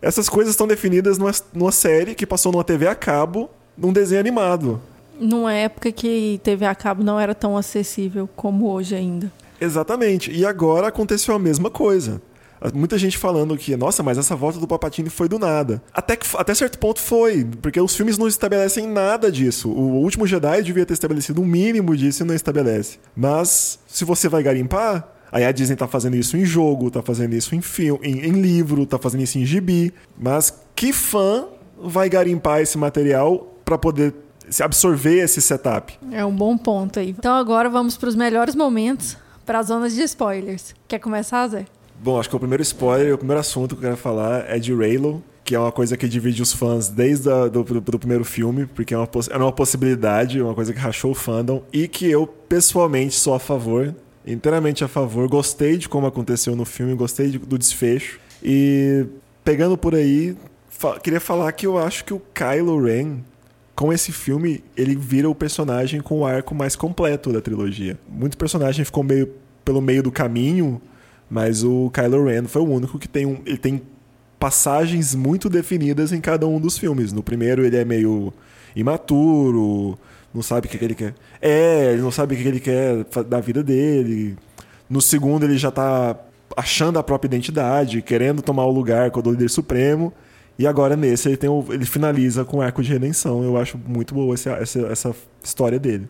[0.00, 4.20] Essas coisas estão definidas numa, numa série que passou numa TV a cabo, num desenho
[4.20, 4.80] animado.
[5.18, 9.32] Numa época que TV a cabo não era tão acessível como hoje ainda.
[9.60, 10.30] Exatamente.
[10.30, 12.20] E agora aconteceu a mesma coisa.
[12.74, 15.82] Muita gente falando que, nossa, mas essa volta do Papatini foi do nada.
[15.92, 19.70] Até, que, até certo ponto foi, porque os filmes não estabelecem nada disso.
[19.70, 22.98] O último Jedi devia ter estabelecido um mínimo disso e não estabelece.
[23.14, 27.34] Mas, se você vai garimpar, Aí a Disney tá fazendo isso em jogo, tá fazendo
[27.34, 29.92] isso em filme, em, em, livro, tá fazendo isso em gibi.
[30.16, 31.46] Mas que fã
[31.78, 34.14] vai garimpar esse material para poder
[34.62, 35.98] absorver esse setup?
[36.12, 37.10] É um bom ponto aí.
[37.10, 40.74] Então agora vamos para os melhores momentos, para as zonas de spoilers.
[40.86, 41.66] Quer começar, Zé?
[42.00, 44.74] Bom, acho que o primeiro spoiler, o primeiro assunto que eu quero falar é de
[44.74, 48.66] Raylo, que é uma coisa que divide os fãs desde do, do, do, primeiro filme,
[48.66, 52.26] porque é uma, era uma possibilidade, uma coisa que rachou o fandom, e que eu,
[52.26, 53.94] pessoalmente, sou a favor
[54.26, 55.28] inteiramente a favor.
[55.28, 58.18] Gostei de como aconteceu no filme, gostei de, do desfecho.
[58.42, 59.06] E
[59.44, 60.36] pegando por aí,
[60.68, 63.18] fa queria falar que eu acho que o Kylo Ren,
[63.74, 67.98] com esse filme, ele vira o personagem com o arco mais completo da trilogia.
[68.08, 69.30] Muito personagem ficou meio
[69.64, 70.80] pelo meio do caminho
[71.28, 73.82] Mas o Kylo Ren foi o único que tem um, ele tem
[74.38, 77.12] passagens muito definidas em cada um dos filmes.
[77.12, 78.32] No primeiro ele é meio
[78.74, 79.98] imaturo,
[80.32, 81.14] não sabe o que, que ele quer.
[81.40, 84.36] É, ele não sabe o que, que ele quer da vida dele.
[84.88, 86.16] No segundo ele já tá
[86.56, 90.12] achando a própria identidade, querendo tomar o lugar com o líder supremo.
[90.58, 93.42] E agora nesse ele, tem o- ele finaliza com o arco de redenção.
[93.42, 96.06] Eu acho muito boa essa, essa, essa história dele.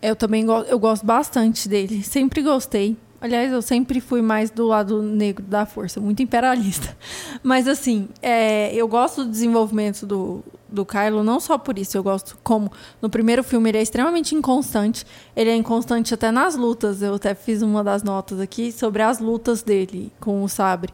[0.00, 2.02] Eu também go eu gosto bastante dele.
[2.04, 2.96] Sempre gostei.
[3.22, 6.96] Aliás, eu sempre fui mais do lado negro da força, muito imperialista.
[7.40, 11.96] Mas, assim, é, eu gosto do desenvolvimento do, do Kylo, não só por isso.
[11.96, 15.06] Eu gosto como no primeiro filme ele é extremamente inconstante.
[15.36, 17.00] Ele é inconstante até nas lutas.
[17.00, 20.92] Eu até fiz uma das notas aqui sobre as lutas dele com o sabre.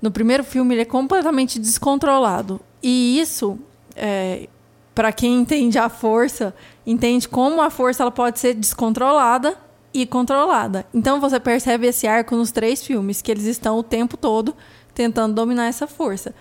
[0.00, 2.58] No primeiro filme ele é completamente descontrolado.
[2.82, 3.58] E isso,
[3.94, 4.48] é,
[4.94, 6.54] para quem entende a força,
[6.86, 10.86] entende como a força ela pode ser descontrolada e controlada.
[10.92, 14.54] Então você percebe esse arco nos três filmes, que eles estão o tempo todo
[14.94, 16.34] tentando dominar essa força.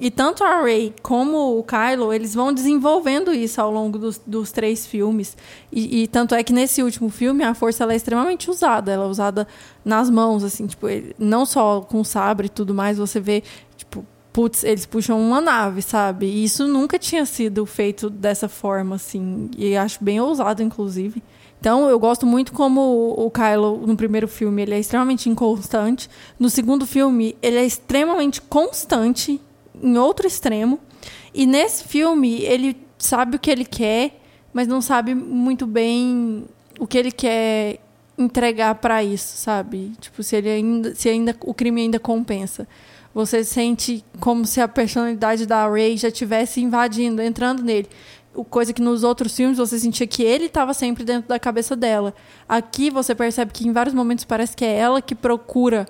[0.00, 4.50] E tanto a Rey como o Kylo, eles vão desenvolvendo isso ao longo dos, dos
[4.50, 5.36] três filmes.
[5.70, 8.90] E, e tanto é que nesse último filme a força ela é extremamente usada.
[8.90, 9.46] Ela é usada
[9.84, 13.44] nas mãos, assim, tipo, não só com sabre e tudo mais, você vê,
[13.76, 16.26] tipo, putz, eles puxam uma nave, sabe?
[16.26, 19.48] E isso nunca tinha sido feito dessa forma, assim.
[19.56, 21.22] E acho bem ousado, inclusive.
[21.64, 26.10] Então, eu gosto muito como o Kylo, no primeiro filme, ele é extremamente inconstante.
[26.38, 29.40] No segundo filme, ele é extremamente constante,
[29.82, 30.78] em outro extremo.
[31.32, 34.20] E nesse filme, ele sabe o que ele quer,
[34.52, 36.44] mas não sabe muito bem
[36.78, 37.80] o que ele quer
[38.18, 39.92] entregar para isso, sabe?
[39.98, 42.68] Tipo, se ele ainda, se ainda o crime ainda compensa.
[43.14, 47.88] Você sente como se a personalidade da Ray já estivesse invadindo, entrando nele.
[48.50, 52.12] Coisa que nos outros filmes você sentia que ele estava sempre dentro da cabeça dela.
[52.48, 55.86] Aqui você percebe que em vários momentos parece que é ela que procura,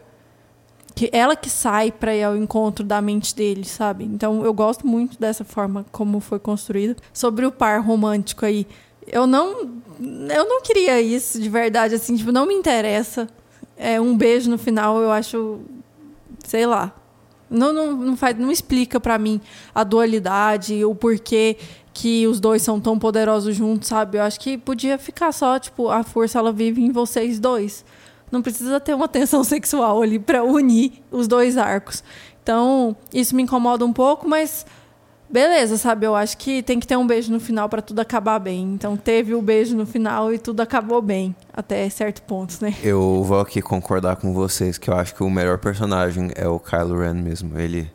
[0.94, 4.04] que ela que sai para ir ao encontro da mente dele, sabe?
[4.04, 6.96] Então eu gosto muito dessa forma como foi construído.
[7.12, 8.66] Sobre o par romântico aí,
[9.06, 9.82] eu não
[10.28, 13.28] eu não queria isso de verdade assim, tipo, não me interessa.
[13.76, 15.60] É um beijo no final, eu acho
[16.44, 16.92] sei lá.
[17.50, 19.40] Não, não, não, faz, não explica pra mim
[19.74, 21.56] a dualidade, o porquê
[21.94, 24.18] que os dois são tão poderosos juntos, sabe?
[24.18, 27.84] Eu acho que podia ficar só, tipo, a força ela vive em vocês dois.
[28.32, 32.02] Não precisa ter uma tensão sexual ali pra unir os dois arcos.
[32.42, 34.66] Então, isso me incomoda um pouco, mas
[35.30, 36.04] beleza, sabe?
[36.04, 38.74] Eu acho que tem que ter um beijo no final pra tudo acabar bem.
[38.74, 42.74] Então, teve o beijo no final e tudo acabou bem, até certo ponto, né?
[42.82, 46.58] Eu vou aqui concordar com vocês que eu acho que o melhor personagem é o
[46.58, 47.56] Kylo Ren mesmo.
[47.56, 47.88] Ele,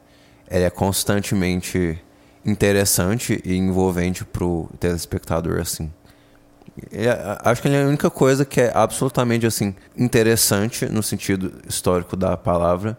[0.49, 2.01] ele é constantemente
[2.45, 5.91] interessante e envolvente pro telespectador, assim.
[6.91, 11.53] É- acho que ele é a única coisa que é absolutamente, assim, interessante no sentido
[11.67, 12.97] histórico da palavra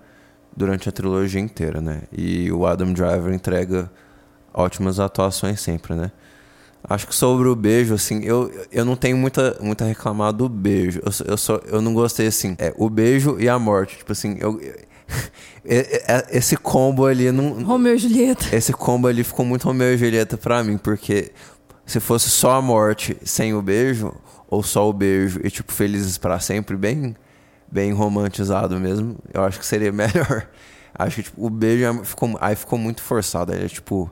[0.54, 2.02] durante a trilogia inteira, né?
[2.12, 3.90] E o Adam Driver entrega
[4.52, 6.10] ótimas atuações sempre, né?
[6.82, 11.00] Acho que sobre o beijo, assim, eu, eu não tenho muita, muita reclamar do beijo.
[11.00, 13.98] Eu, eu, só, eu não gostei, assim, é, o beijo e a morte.
[13.98, 14.58] Tipo assim, eu,
[16.30, 17.62] esse combo ali não.
[17.62, 18.54] Romeu e Julieta.
[18.54, 21.32] Esse combo ali ficou muito Romeu e Julieta pra mim, porque
[21.86, 24.12] se fosse só a morte sem o beijo,
[24.48, 27.14] ou só o beijo e, tipo, felizes pra sempre, bem,
[27.70, 30.46] bem romantizado mesmo, eu acho que seria melhor.
[30.94, 33.52] Acho que, tipo, o beijo é- ficou, aí ficou muito forçado.
[33.52, 34.10] Aí, é, tipo,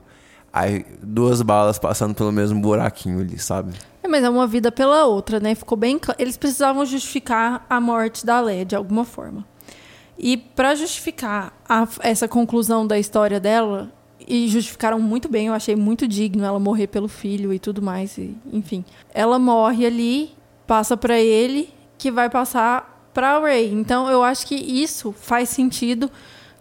[0.51, 3.73] aí duas balas passando pelo mesmo buraquinho ali, sabe?
[4.01, 5.53] É, mas é uma vida pela outra, né?
[5.55, 5.99] Ficou bem.
[6.17, 9.45] Eles precisavam justificar a morte da Leia de alguma forma.
[10.19, 13.89] E para justificar a- essa conclusão da história dela,
[14.27, 18.17] e justificaram muito bem, eu achei muito digno ela morrer pelo filho e tudo mais,
[18.17, 18.83] e, enfim.
[19.13, 20.31] Ela morre ali,
[20.67, 23.71] passa para ele, que vai passar para Ray.
[23.73, 26.11] Então eu acho que isso faz sentido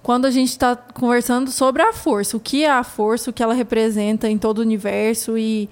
[0.03, 3.43] quando a gente está conversando sobre a força, o que é a força, o que
[3.43, 5.69] ela representa em todo o universo e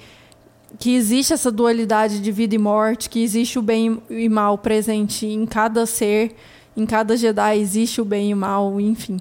[0.78, 5.24] que existe essa dualidade de vida e morte, que existe o bem e mal presente
[5.24, 6.36] em cada ser,
[6.76, 9.18] em cada Jedi existe o bem e o mal, enfim.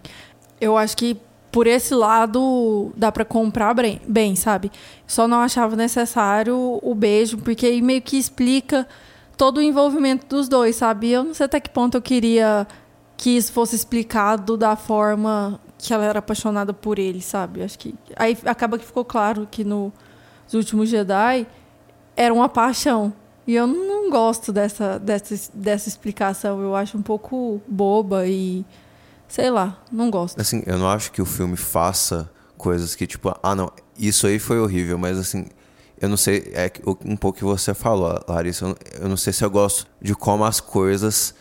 [0.60, 1.18] Eu acho que
[1.52, 4.72] por esse lado dá pra comprar bem, bem, sabe?
[5.08, 8.86] Só não achava necessário o beijo, porque aí meio que explica
[9.38, 11.12] todo o envolvimento dos dois, sabe?
[11.12, 12.68] Eu não sei até que ponto eu queria
[13.16, 17.64] que isso fosse explicado da forma que ela era apaixonada por ele, sabe?
[17.64, 19.94] Acho que aí acaba que ficou claro que no
[20.48, 21.48] os últimos Jedi
[22.16, 23.14] era uma paixão.
[23.48, 26.62] E eu não gosto dessa, dessa, dessa explicação.
[26.62, 28.66] Eu acho um pouco boba e.
[29.28, 30.40] Sei lá, não gosto.
[30.40, 34.40] Assim, eu não acho que o filme faça coisas que, tipo, ah, não, isso aí
[34.40, 35.48] foi horrível, mas assim,
[36.00, 36.72] eu não sei, é
[37.04, 40.60] um pouco que você falou, Larissa, eu não- sei se eu gosto de como as
[40.60, 41.34] coisas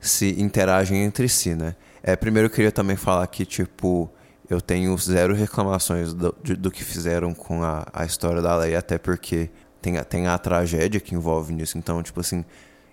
[0.00, 1.74] se interagem entre si, né?
[2.02, 4.10] É, primeiro eu queria também falar que, tipo,
[4.48, 8.98] eu tenho zero reclamações do, do que fizeram com a, a história da Leia, até
[8.98, 9.50] porque
[9.82, 11.76] tem, a- tem a tragédia que envolve nisso.
[11.76, 12.44] Então, tipo assim,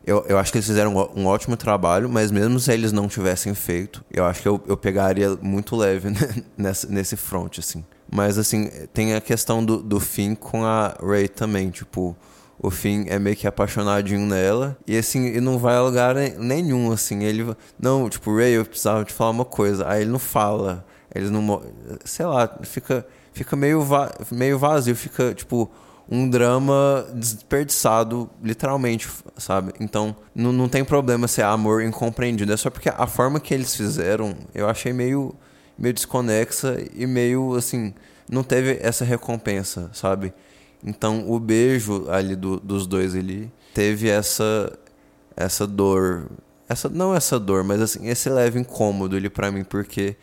[0.06, 3.08] eu, eu acho que eles fizeram um um ótimo trabalho, mas mesmo se eles não
[3.08, 6.19] tivessem feito, eu acho que eu, eu pegaria muito leve né,
[6.58, 7.86] nessa, nesse front, assim.
[8.12, 12.15] Mas, assim, tem a questão do, do Finn com a Rey também, tipo...
[12.62, 14.78] O Finn é meio que apaixonadinho nela.
[14.86, 17.23] E assim, ele não vai a lugar ne- nenhum, assim.
[17.23, 17.56] Ele.
[17.80, 19.88] Não, tipo, Ray, eu precisava te falar uma coisa.
[19.88, 20.86] Aí ele não fala.
[21.15, 21.62] Eles não.
[22.04, 24.93] Sei lá, fica, fica meio, va meio vazio.
[24.93, 25.71] Fica, tipo,
[26.12, 29.74] um drama desperdiçado, literalmente, sabe?
[29.80, 32.52] Então, não, não tem problema ser amor incompreendido.
[32.52, 35.36] É só porque a forma que eles fizeram, eu achei meio,
[35.78, 37.93] meio desconexa e meio, assim,
[38.30, 40.34] não teve essa recompensa, sabe?
[40.84, 44.72] Então, o beijo ali do- dos dois ali teve essa
[45.36, 46.30] essa dor,
[46.67, 50.15] essa não essa dor, mas assim, esse leve incômodo ali pra mim, porque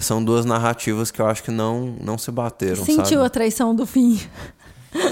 [0.00, 3.26] são duas narrativas que eu acho que não não se bateram, Sentiu sabe?
[3.26, 4.20] a traição do fim.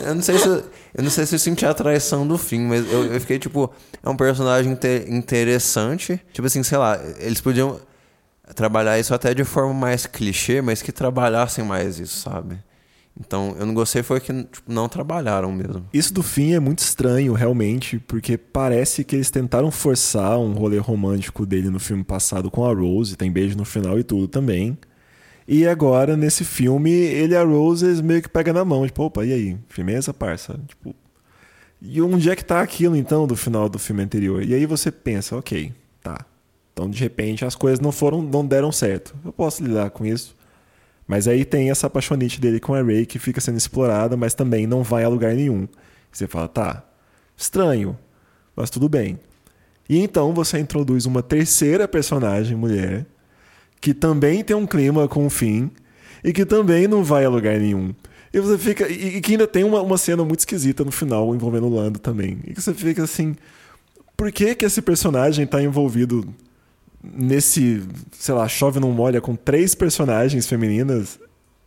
[0.07, 0.55] Eu não sei se eu,
[0.95, 3.71] eu não sei se eu senti a traição do fim, mas eu, eu fiquei tipo,
[4.03, 6.21] é um personagem inte- interessante.
[6.33, 7.81] Tipo assim, sei lá, eles podiam
[8.55, 12.59] trabalhar isso até de forma mais clichê, mas que trabalhassem mais isso, sabe?
[13.19, 15.87] Então, eu não gostei foi que tipo, não trabalharam mesmo.
[15.93, 20.79] Isso do fim é muito estranho, realmente, porque parece que eles tentaram forçar um rolê
[20.79, 24.77] romântico dele no filme passado com a Rose, tem beijo no final e tudo também.
[25.47, 29.25] E agora, nesse filme, ele e a Rose meio que pegam na mão, tipo, opa,
[29.25, 29.59] e aí?
[29.69, 30.59] Firmeza, parça?
[30.67, 30.95] Tipo,
[31.83, 34.43] e onde é que tá aquilo, então, do final do filme anterior?
[34.43, 35.71] E aí você pensa, ok,
[36.03, 36.25] tá.
[36.73, 39.15] Então, de repente, as coisas não foram, não deram certo.
[39.25, 40.35] Eu posso lidar com isso.
[41.07, 44.67] Mas aí tem essa apaixonite dele com a Ray que fica sendo explorada, mas também
[44.67, 45.69] não vai a lugar nenhum.
[46.11, 46.83] Você fala, tá,
[47.37, 47.99] estranho,
[48.57, 49.19] mas tudo bem.
[49.89, 53.05] E então você introduz uma terceira personagem, mulher,
[53.85, 55.71] que também tem um clima com o fim
[56.25, 57.95] e que também não vai a lugar nenhum.
[58.33, 58.91] E você fica.
[58.91, 61.99] E, e que ainda tem uma, uma cena muito esquisita no final envolvendo o Lando
[61.99, 62.39] também.
[62.47, 63.37] E que você fica assim.
[64.17, 66.27] Por que, que esse personagem tá envolvido
[67.03, 67.83] nesse,
[68.19, 71.19] sei lá, chove não molha com três personagens femininas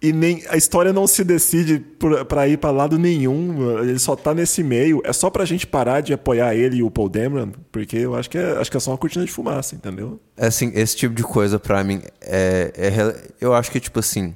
[0.01, 1.79] e nem a história não se decide
[2.27, 5.01] pra ir pra lado nenhum, ele só tá nesse meio.
[5.03, 8.29] É só pra gente parar de apoiar ele e o Paul Dameron, porque eu acho
[8.29, 10.19] que é, acho que é só uma cortina de fumaça, entendeu?
[10.37, 14.35] Assim, esse tipo de coisa pra mim é, é eu acho que tipo assim,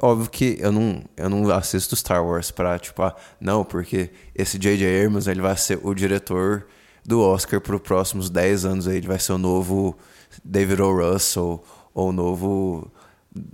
[0.00, 4.56] óbvio que eu não eu não assisto Star Wars pra tipo, ah, não, porque esse
[4.56, 5.04] J.J.
[5.04, 6.66] Abrams, ele vai ser o diretor
[7.04, 9.98] do Oscar pro próximos 10 anos aí, ele vai ser o novo
[10.44, 10.94] David O.
[10.96, 11.62] Russell
[11.92, 12.90] ou o novo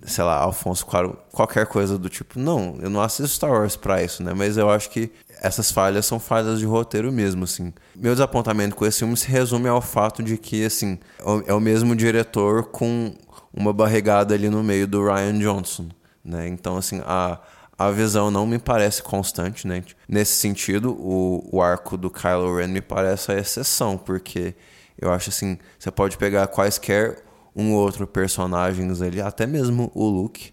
[0.03, 2.39] sei lá, Alfonso Cuarón, qualquer coisa do tipo.
[2.39, 4.33] Não, eu não assisto Star Wars pra isso, né?
[4.35, 5.11] Mas eu acho que
[5.41, 7.73] essas falhas são falhas de roteiro mesmo, assim.
[7.95, 11.55] Meu desapontamento com esse filme se resume ao fato de que, assim, é o- é
[11.55, 13.15] o mesmo diretor com
[13.55, 15.89] uma barrigada ali no meio do Ryan Johnson,
[16.25, 16.49] né?
[16.49, 17.39] Então, assim, a,
[17.79, 19.85] a visão não me parece constante, né?
[20.09, 24.55] Nesse sentido, o, o arco do Kylo Ren me parece a exceção, porque
[25.01, 27.23] eu acho assim, você pode pegar quaisquer
[27.59, 30.53] um ou outro personagens ali, até mesmo o Luke,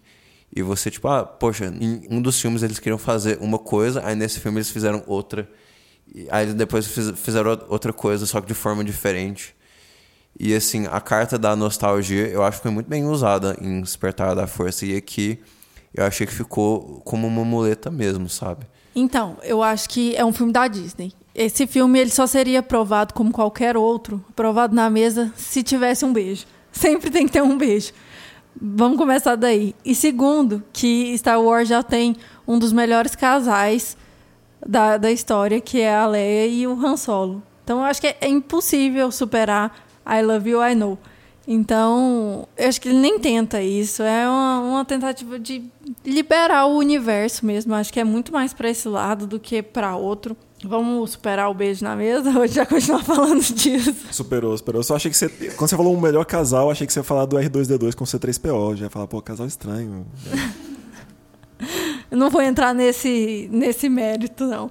[0.54, 4.14] e você, tipo, ah, poxa, em um dos filmes eles queriam fazer uma coisa, aí
[4.16, 5.48] nesse filme eles fizeram outra,
[6.30, 9.54] aí depois fiz- fizeram outra coisa, só que de forma diferente.
[10.38, 14.34] E assim, a carta da nostalgia eu acho que foi muito bem usada em Despertar
[14.34, 15.38] da Força, e aqui
[15.94, 18.66] eu achei que ficou como uma muleta mesmo, sabe?
[18.94, 21.12] Então, eu acho que é um filme da Disney.
[21.34, 26.12] Esse filme ele só seria aprovado como qualquer outro, aprovado na mesa, se tivesse um
[26.12, 26.46] beijo.
[26.76, 27.92] Sempre tem que ter um beijo.
[28.60, 29.74] Vamos começar daí.
[29.82, 32.14] E segundo, que Star Wars já tem
[32.46, 33.96] um dos melhores casais
[34.64, 37.42] da, da história, que é a Leia e o Han Solo.
[37.64, 39.74] Então, eu acho que é, é impossível superar
[40.06, 40.98] I Love You, I Know.
[41.48, 44.02] Então, eu acho que ele nem tenta isso.
[44.02, 45.64] É uma, uma tentativa de
[46.04, 47.74] liberar o universo mesmo.
[47.74, 50.36] Acho que é muito mais para esse lado do que para outro.
[50.66, 53.94] Vamos superar o beijo na mesa ou já continuar falando disso?
[54.10, 54.82] Superou, superou.
[54.82, 55.28] Só achei que você.
[55.28, 58.76] Quando você falou o melhor casal, achei que você ia falar do R2D2 com C3PO.
[58.76, 60.06] Já ia falar, pô, casal estranho.
[62.10, 64.70] Eu não vou entrar nesse, nesse mérito, não.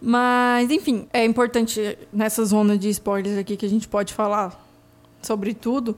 [0.00, 4.60] Mas, enfim, é importante nessa zona de spoilers aqui que a gente pode falar
[5.22, 5.96] sobre tudo.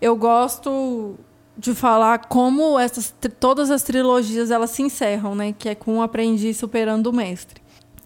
[0.00, 1.16] Eu gosto
[1.56, 5.54] de falar como essas todas as trilogias elas se encerram, né?
[5.56, 7.61] Que é com o aprendiz superando o mestre.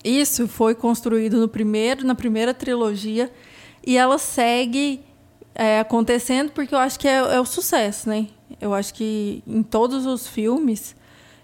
[0.06, 3.28] Isso foi construído no primeiro, na primeira trilogia
[3.84, 5.00] e ela segue
[5.52, 8.28] é, acontecendo porque eu acho que é, é o sucesso, né?
[8.60, 10.94] Eu acho que em todos os filmes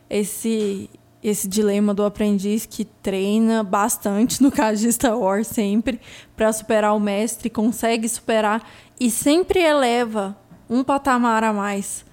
[0.08, 0.88] esse
[1.20, 4.52] esse dilema do aprendiz que treina bastante, no
[4.90, 6.00] Star Wars, sempre,
[6.36, 10.36] para superar o mestre, consegue superar e sempre eleva
[10.68, 12.04] um patamar a mais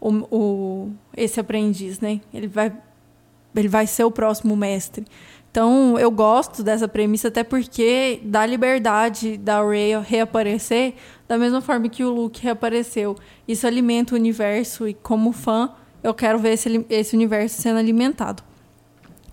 [0.00, 2.20] o, o, esse aprendiz, né?
[2.34, 2.72] Ele vai,
[3.54, 5.04] ele vai ser o próximo mestre.
[5.56, 10.96] Então, eu gosto dessa premissa, até porque dá liberdade da Rey reaparecer
[11.26, 13.16] da mesma forma que o Luke reapareceu.
[13.48, 15.70] Isso alimenta o universo e, como fã,
[16.02, 18.42] eu quero ver esse, esse universo sendo alimentado.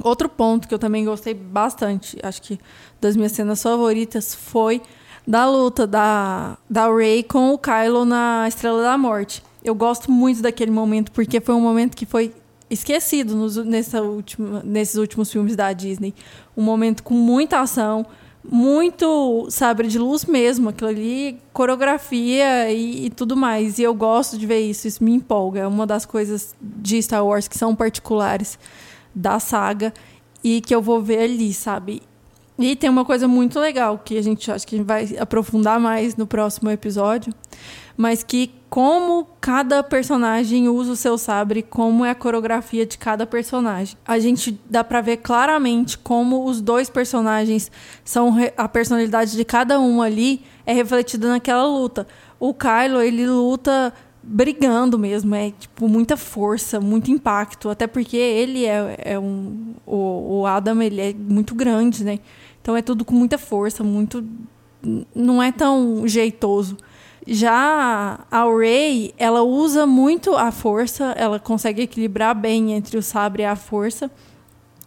[0.02, 2.58] Outro ponto que eu também gostei bastante, acho que
[3.02, 4.82] das minhas cenas favoritas, foi
[5.28, 9.44] da luta da, da Rey com o Kylo na Estrela da Morte.
[9.62, 12.34] Eu gosto muito daquele momento, porque foi um momento que foi
[12.70, 16.14] esquecido nos, nessa última, nesses últimos filmes da Disney.
[16.56, 18.06] Um momento com muita ação,
[18.44, 23.80] muito sabre de luz mesmo, aquilo ali, coreografia e, e, tudo mais.
[23.80, 25.62] E eu gosto de ver isso, isso me empolga.
[25.62, 28.60] É uma das coisas de Star Wars que são particulares
[29.16, 29.94] da saga
[30.44, 32.02] e que eu vou ver ali, sabe?
[32.58, 35.80] E tem uma coisa muito legal que a gente acho que a gente vai aprofundar
[35.80, 37.34] mais no próximo episódio,
[37.98, 43.26] mas que como cada personagem usa o seu sabre, como é a coreografia de cada
[43.26, 43.98] personagem.
[44.06, 47.72] A gente dá para ver claramente como os dois personagens
[48.04, 52.08] são a personalidade de cada um ali é refletida naquela luta.
[52.40, 53.94] O Kylo, ele luta
[54.24, 60.40] brigando mesmo, é tipo muita força, muito impacto, até porque ele é, é um o,
[60.40, 62.20] o Adam ele é muito grande, né?
[62.64, 64.26] Então é tudo com muita força, muito
[65.14, 66.78] não é tão jeitoso.
[67.28, 73.44] Já a Rey, ela usa muito a força, ela consegue equilibrar bem entre o sabre
[73.44, 74.10] e a força.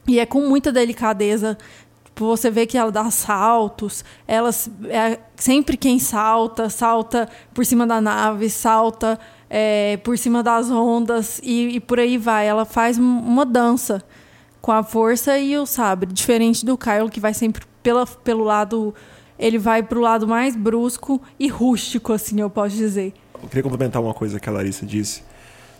[0.08, 1.58] E é com muita delicadeza.
[2.02, 4.48] Tipo, você vê que ela dá saltos, ela
[4.88, 9.18] é sempre quem salta, salta por cima da nave, salta
[9.50, 12.46] é, por cima das ondas e, e por aí vai.
[12.46, 14.02] Ela faz uma dança
[14.66, 18.92] com a força e o sabre, diferente do Kylo que vai sempre pela, pelo lado
[19.38, 23.14] ele vai para o lado mais brusco e rústico, assim, eu posso dizer.
[23.40, 25.22] Eu queria complementar uma coisa que a Larissa disse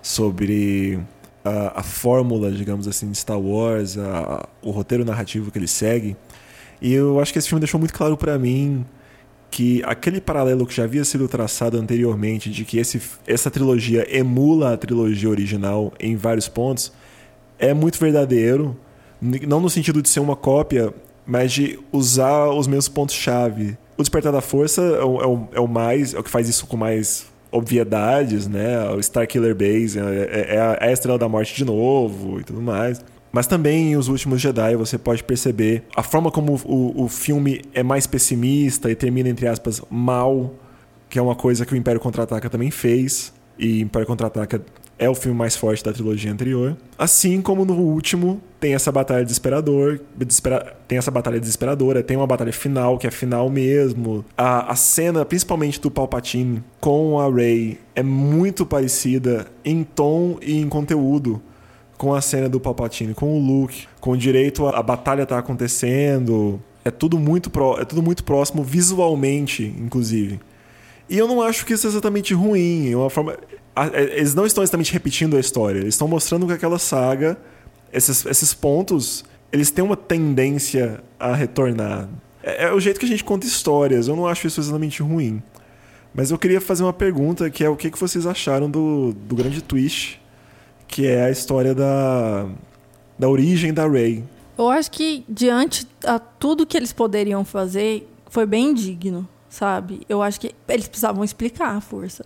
[0.00, 1.00] sobre
[1.44, 6.16] a, a fórmula, digamos assim, de Star Wars, a, o roteiro narrativo que ele segue.
[6.80, 8.86] E eu acho que esse filme deixou muito claro para mim
[9.50, 14.74] que aquele paralelo que já havia sido traçado anteriormente de que esse, essa trilogia emula
[14.74, 16.92] a trilogia original em vários pontos
[17.58, 18.76] é muito verdadeiro.
[19.20, 20.92] Não no sentido de ser uma cópia,
[21.26, 23.76] mas de usar os meus pontos-chave.
[23.96, 26.14] O Despertar da Força é o, é o, é o mais.
[26.14, 28.88] é o que faz isso com mais obviedades, né?
[28.90, 32.38] O Star Killer Base é, é, é, a, é a Estrela da Morte de novo
[32.40, 33.02] e tudo mais.
[33.32, 37.62] Mas também em Os Últimos Jedi você pode perceber a forma como o, o filme
[37.74, 40.54] é mais pessimista e termina, entre aspas, mal,
[41.08, 43.32] que é uma coisa que o Império Contra-Ataca também fez.
[43.58, 44.62] E Império Contra-Ataca
[44.98, 46.76] é o filme mais forte da trilogia anterior.
[46.98, 52.26] Assim como no último tem essa batalha desesperador, desespera, tem essa batalha desesperadora, tem uma
[52.26, 54.24] batalha final que é final mesmo.
[54.36, 60.58] A, a cena, principalmente do Palpatine com a Rey, é muito parecida em tom e
[60.58, 61.42] em conteúdo
[61.98, 66.60] com a cena do Palpatine, com o Luke, com direito a, a batalha tá acontecendo.
[66.84, 70.40] É tudo muito pro, é tudo muito próximo visualmente, inclusive.
[71.08, 72.90] E eu não acho que isso é exatamente ruim.
[72.90, 73.36] É uma forma,
[73.76, 77.36] é, eles não estão exatamente repetindo a história, eles estão mostrando que aquela saga,
[77.92, 82.08] esses, esses pontos, eles têm uma tendência a retornar.
[82.42, 85.42] É, é, o jeito que a gente conta histórias, eu não acho isso exatamente ruim.
[86.14, 89.36] Mas eu queria fazer uma pergunta, que é o que, que vocês acharam do, do
[89.36, 90.20] grande twist,
[90.88, 92.46] que é a história da,
[93.18, 94.24] da origem da Rey.
[94.56, 100.00] Eu acho que, diante a tudo que eles poderiam fazer, foi bem digno, sabe?
[100.08, 102.24] Eu acho que eles precisavam explicar a força.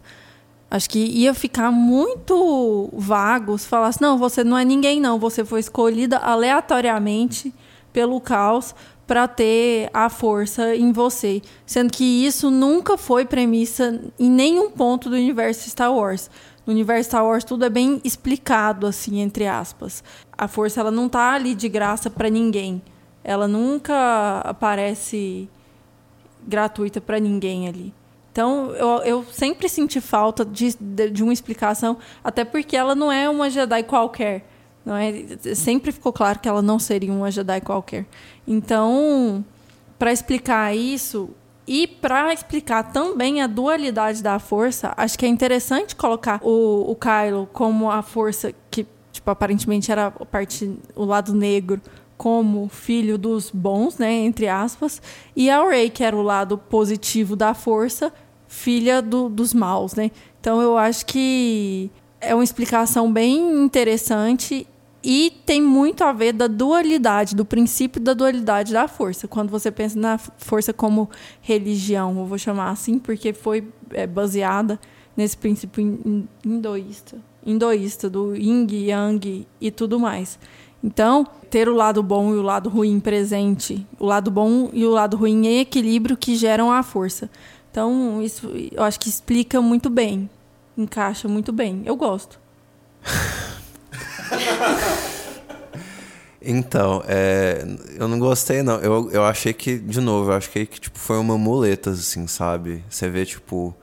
[0.70, 5.18] Acho que ia ficar muito vago se falasse: não, você não é ninguém, não.
[5.18, 7.52] Você foi escolhida aleatoriamente
[7.92, 11.42] pelo caos para ter a força em você.
[11.66, 16.30] Sendo que isso nunca foi premissa em nenhum ponto do universo Star Wars.
[16.64, 20.04] No universo Star Wars tudo é bem explicado, assim, entre aspas.
[20.38, 22.80] A força ela não tá ali de graça para ninguém.
[23.24, 25.48] Ela nunca aparece
[26.46, 27.92] gratuita para ninguém ali.
[28.32, 33.10] Então, eu, eu sempre senti falta de, de, de, uma explicação, até porque ela não
[33.10, 34.46] é uma Jedi qualquer.
[34.84, 35.12] Não é?
[35.54, 38.06] Sempre ficou claro que ela não seria uma Jedi qualquer.
[38.46, 39.44] Então,
[39.98, 41.30] para explicar isso
[41.66, 46.96] e para explicar também a dualidade da força, acho que é interessante colocar o, o
[46.96, 51.80] Kylo como a força que, tipo, aparentemente era a parte, o lado negro,
[52.24, 55.00] como filho dos bons, né, entre aspas,
[55.34, 58.12] e a Rey, que era o lado positivo da força,
[58.46, 60.10] filha do, dos maus, né?
[60.38, 61.90] Então eu acho que
[62.20, 64.66] é uma explicação bem interessante
[65.02, 69.26] E tem muito a ver da dualidade, do princípio da dualidade da força.
[69.26, 71.08] Quando você pensa na força como
[71.40, 74.78] religião, eu vou chamar assim, porque foi é, baseada
[75.16, 77.16] nesse princípio hin- hinduísta,
[77.46, 80.38] hinduísta do yin, yang e tudo mais.
[80.82, 84.90] Então, ter o lado bom e o lado ruim presente, o lado bom e o
[84.90, 87.28] lado ruim em equilíbrio que geram a força.
[87.70, 90.28] Então, isso eu acho que explica muito bem,
[90.76, 91.82] encaixa muito bem.
[91.84, 92.40] Eu gosto.
[96.42, 97.64] Então, é,
[97.98, 98.78] eu não gostei, não.
[98.80, 102.82] Eu, eu achei que, de novo, eu achei que tipo, foi uma muleta, assim, sabe?
[102.88, 103.74] Você vê, tipo,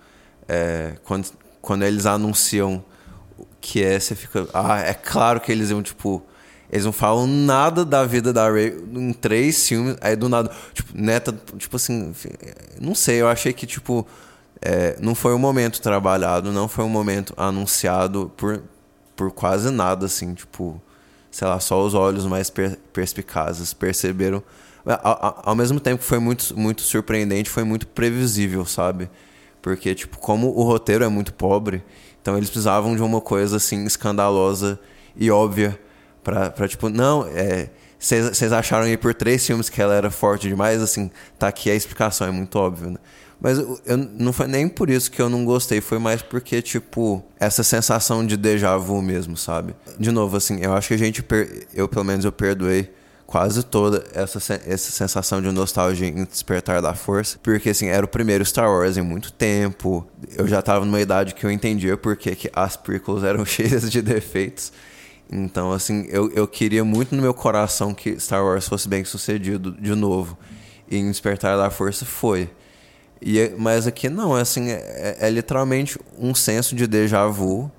[0.47, 1.29] é, quando,
[1.61, 2.83] quando eles anunciam
[3.37, 4.47] o que é, você fica.
[4.53, 6.23] Ah, é claro que eles iam, tipo.
[6.71, 10.51] Eles não falam nada da vida da Ray em três filmes, aí do nada.
[10.73, 12.13] Tipo, neta, tipo assim.
[12.79, 14.05] Não sei, eu achei que, tipo.
[14.61, 18.61] é, não foi um momento trabalhado, não foi um momento anunciado por,
[19.15, 20.81] por quase nada, assim, tipo
[21.29, 24.41] sei lá, só os olhos mais per perspicazes perceberam.
[24.85, 29.09] A- a- Ao mesmo tempo que foi muito, muito surpreendente, foi muito previsível, sabe?
[29.61, 31.83] Porque, tipo, como o roteiro é muito pobre,
[32.21, 34.79] então eles precisavam de uma coisa, assim, escandalosa
[35.15, 35.77] e óbvia
[36.27, 37.69] pra, pra tipo, não, é...
[37.99, 41.09] Vocês acharam aí por três filmes que ela era forte demais, assim,
[41.39, 42.97] tá aqui a explicação, é muito óbvio, né?
[43.41, 46.61] Mas eu, eu- não foi nem por isso que eu não gostei, foi mais porque,
[46.61, 49.73] tipo, essa sensação de déjà vu mesmo, sabe?
[49.97, 52.91] De novo, assim, eu acho que a gente, per- eu pelo menos eu perdoei
[53.25, 58.07] quase toda essa, essa sensação de nostalgia em Despertar da Força, porque, assim, era o
[58.07, 60.05] primeiro Star Wars em muito tempo,
[60.37, 64.03] eu já tava numa idade que eu entendia porque que as prequels eram cheias de
[64.03, 64.71] defeitos,
[65.31, 69.71] então, assim, eu, eu queria muito no meu coração que Star Wars fosse bem sucedido
[69.73, 70.37] de novo.
[70.89, 72.49] E em Despertar da Força foi.
[73.21, 77.69] E, é- mas aqui não, é assim, é, é literalmente um senso de déjà vu.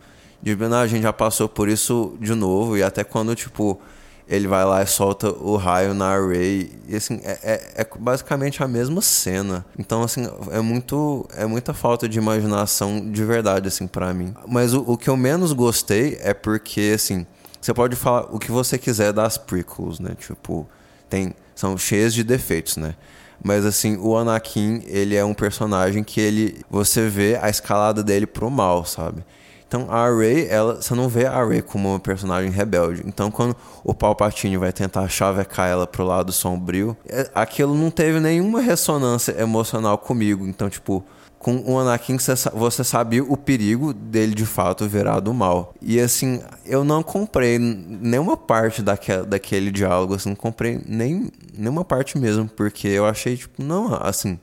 [0.43, 2.77] De, não, a gente já passou por isso de novo.
[2.77, 3.81] E até quando, tipo,
[4.29, 6.71] ele vai lá e solta o raio na Ray.
[6.87, 9.65] E assim, é, é, é basicamente a mesma cena.
[9.79, 11.27] Então, assim, é muito.
[11.35, 14.35] É muita falta de imaginação de verdade, assim, para mim.
[14.47, 17.27] Mas o, o que eu menos gostei é porque, assim,
[17.61, 20.11] você pode falar o que você quiser das prequels, né?
[20.19, 20.67] Tipo,
[21.09, 22.95] tem, são cheias de defeitos, né?
[23.43, 28.27] Mas assim, o Anakin, ele é um personagem que ele você vê a escalada dele
[28.27, 29.25] pro mal, sabe?
[29.67, 33.03] Então a Rey, ela, você não vê a Rey como uma personagem rebelde.
[33.07, 33.55] Então quando
[33.85, 39.39] o Palpatine vai tentar chavecar ela pro lado sombrio, é- aquilo não teve nenhuma ressonância
[39.41, 40.47] emocional comigo.
[40.47, 41.05] Então, tipo,
[41.39, 45.73] com o Anakin você sa- você sabia o perigo dele de fato virar do mal.
[45.81, 51.85] E assim, eu não comprei nenhuma parte daquele, daquele diálogo, assim, não comprei nem nenhuma
[51.85, 54.39] parte mesmo, porque eu achei tipo, não, assim,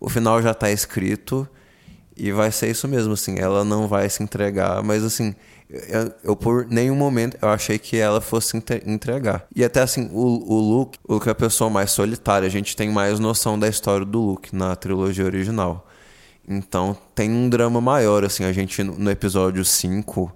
[0.00, 1.48] o final já tá escrito
[2.16, 5.34] e vai ser isso mesmo, assim, ela não vai se entregar, mas assim,
[5.88, 9.46] eu, eu por nenhum momento eu achei que ela fosse entre- entregar.
[9.54, 12.76] E até assim, o, o Luke, o Luke é a pessoa mais solitária, a gente
[12.76, 15.86] tem mais noção da história do Luke na trilogia original.
[16.48, 20.32] Então tem um drama maior, assim, a gente no episódio 5,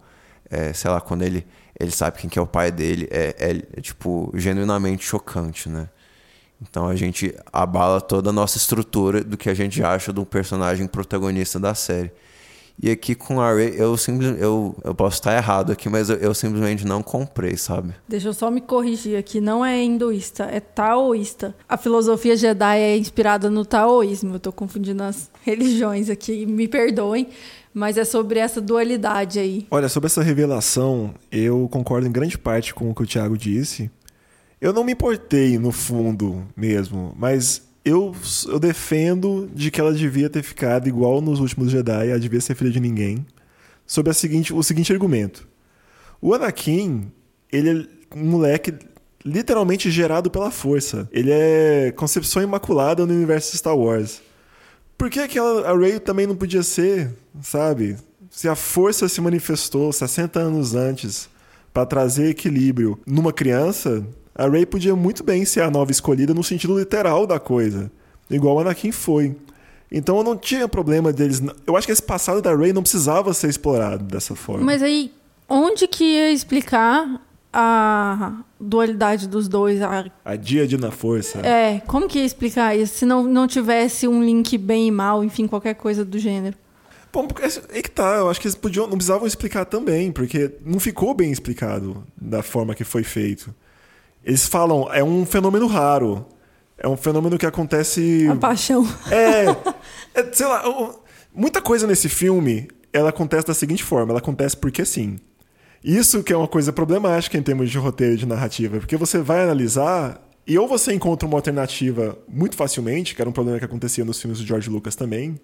[0.51, 1.47] é, sei lá, quando ele,
[1.79, 5.89] ele sabe quem que é o pai dele, é, é, é, tipo, genuinamente chocante, né?
[6.61, 10.87] Então a gente abala toda a nossa estrutura do que a gente acha do personagem
[10.87, 12.11] protagonista da série.
[12.81, 14.41] E aqui com a Rey, eu simplesmente.
[14.41, 17.93] Eu, eu posso estar errado aqui, mas eu, eu simplesmente não comprei, sabe?
[18.07, 21.55] Deixa eu só me corrigir aqui, não é hinduísta, é taoísta.
[21.69, 24.37] A filosofia Jedi é inspirada no taoísmo.
[24.37, 27.29] Eu tô confundindo as religiões aqui, me perdoem,
[27.75, 29.67] mas é sobre essa dualidade aí.
[29.73, 33.91] Olha, sobre essa revelação, eu concordo em grande parte com o que o Thiago disse.
[34.61, 38.15] Eu não me importei no fundo mesmo, mas eu,
[38.47, 42.55] eu defendo de que ela devia ter ficado igual nos últimos Jedi, ela devia ser
[42.55, 43.27] filha de ninguém.
[43.87, 45.49] Sobre a seguinte, o seguinte argumento.
[46.21, 47.11] O Anakin,
[47.51, 48.75] ele é um moleque
[49.25, 51.09] literalmente gerado pela força.
[51.13, 54.21] Ele é concepção imaculada no universo Star Wars.
[54.97, 57.97] Por que aquela, a Rey também não podia ser, sabe?
[58.31, 61.29] Se a força se manifestou 60 anos antes
[61.73, 64.05] para trazer equilíbrio numa criança,
[64.39, 67.91] a Rey podia muito bem ser a nova escolhida no sentido literal da coisa,
[68.31, 69.37] igual o Anakin foi.
[69.91, 71.43] Então eu não tinha problema deles.
[71.67, 74.65] Eu acho que esse passado da Rey não precisava ser explorado dessa forma.
[74.65, 75.11] Mas aí,
[75.49, 77.21] onde que ia explicar
[77.53, 79.81] a dualidade dos dois?
[79.83, 81.39] A- A Díade na força.
[81.41, 85.25] É, como que ia explicar isso se não, não tivesse um link bem e mal,
[85.25, 86.57] enfim, qualquer coisa do gênero?
[87.11, 90.13] Bom, porque esse- aí que tá, eu acho que eles podiam, não precisavam explicar também,
[90.13, 93.55] porque não ficou bem explicado da forma que foi feito.
[94.25, 96.27] Eles falam, é um fenômeno raro.
[96.77, 98.29] É um fenômeno que acontece.
[98.31, 98.87] A paixão.
[99.11, 99.47] É,
[100.21, 100.63] é, sei lá,
[101.35, 105.19] muita coisa nesse filme, ela acontece da seguinte forma, ela acontece porque sim.
[105.83, 109.19] Isso que é uma coisa problemática em termos de roteiro e de narrativa, porque você
[109.19, 113.65] vai analisar e ou você encontra uma alternativa muito facilmente, que era um problema que
[113.65, 115.39] acontecia nos filmes do George Lucas também.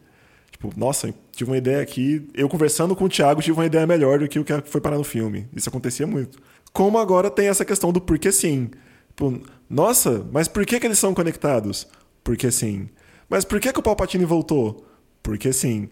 [0.51, 2.27] Tipo, nossa, tive uma ideia aqui.
[2.33, 4.97] Eu conversando com o Thiago tive uma ideia melhor do que o que foi parar
[4.97, 5.47] no filme.
[5.55, 6.39] Isso acontecia muito.
[6.75, 8.68] Como agora tem essa questão do porquê sim.
[9.09, 11.87] Tipo, nossa, mas por que, que eles são conectados?
[12.25, 12.89] Porque sim.
[13.31, 14.85] Mas por que, que o Palpatine voltou?
[15.22, 15.89] Porque sim.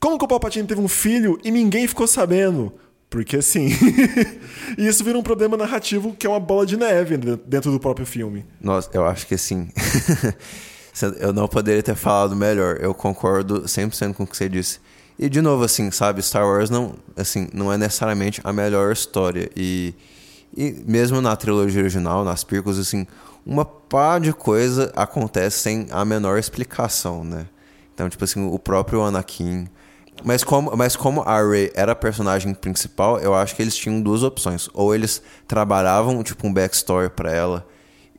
[0.00, 2.72] Como que o Palpatine teve um filho e ninguém ficou sabendo?
[3.10, 3.68] Porque sim.
[4.78, 8.06] e isso vira um problema narrativo que é uma bola de neve dentro do próprio
[8.06, 8.46] filme.
[8.58, 9.68] Nossa, eu acho que sim.
[11.20, 12.78] eu não poderia ter falado melhor.
[12.80, 14.80] Eu concordo 100% com o que você disse.
[15.18, 19.50] E de novo, assim, sabe, Star Wars não, assim, não é necessariamente a melhor história.
[19.54, 19.94] E,
[20.56, 23.06] e mesmo na trilogia original, nas prequels, assim,
[23.44, 27.46] uma pá de coisa acontece sem a menor explicação, né?
[27.94, 29.68] Então, tipo assim, o próprio Anakin,
[30.24, 34.00] mas como, mas como a Rey era a personagem principal, eu acho que eles tinham
[34.00, 34.68] duas opções.
[34.72, 37.66] Ou eles trabalhavam, tipo, um backstory para ela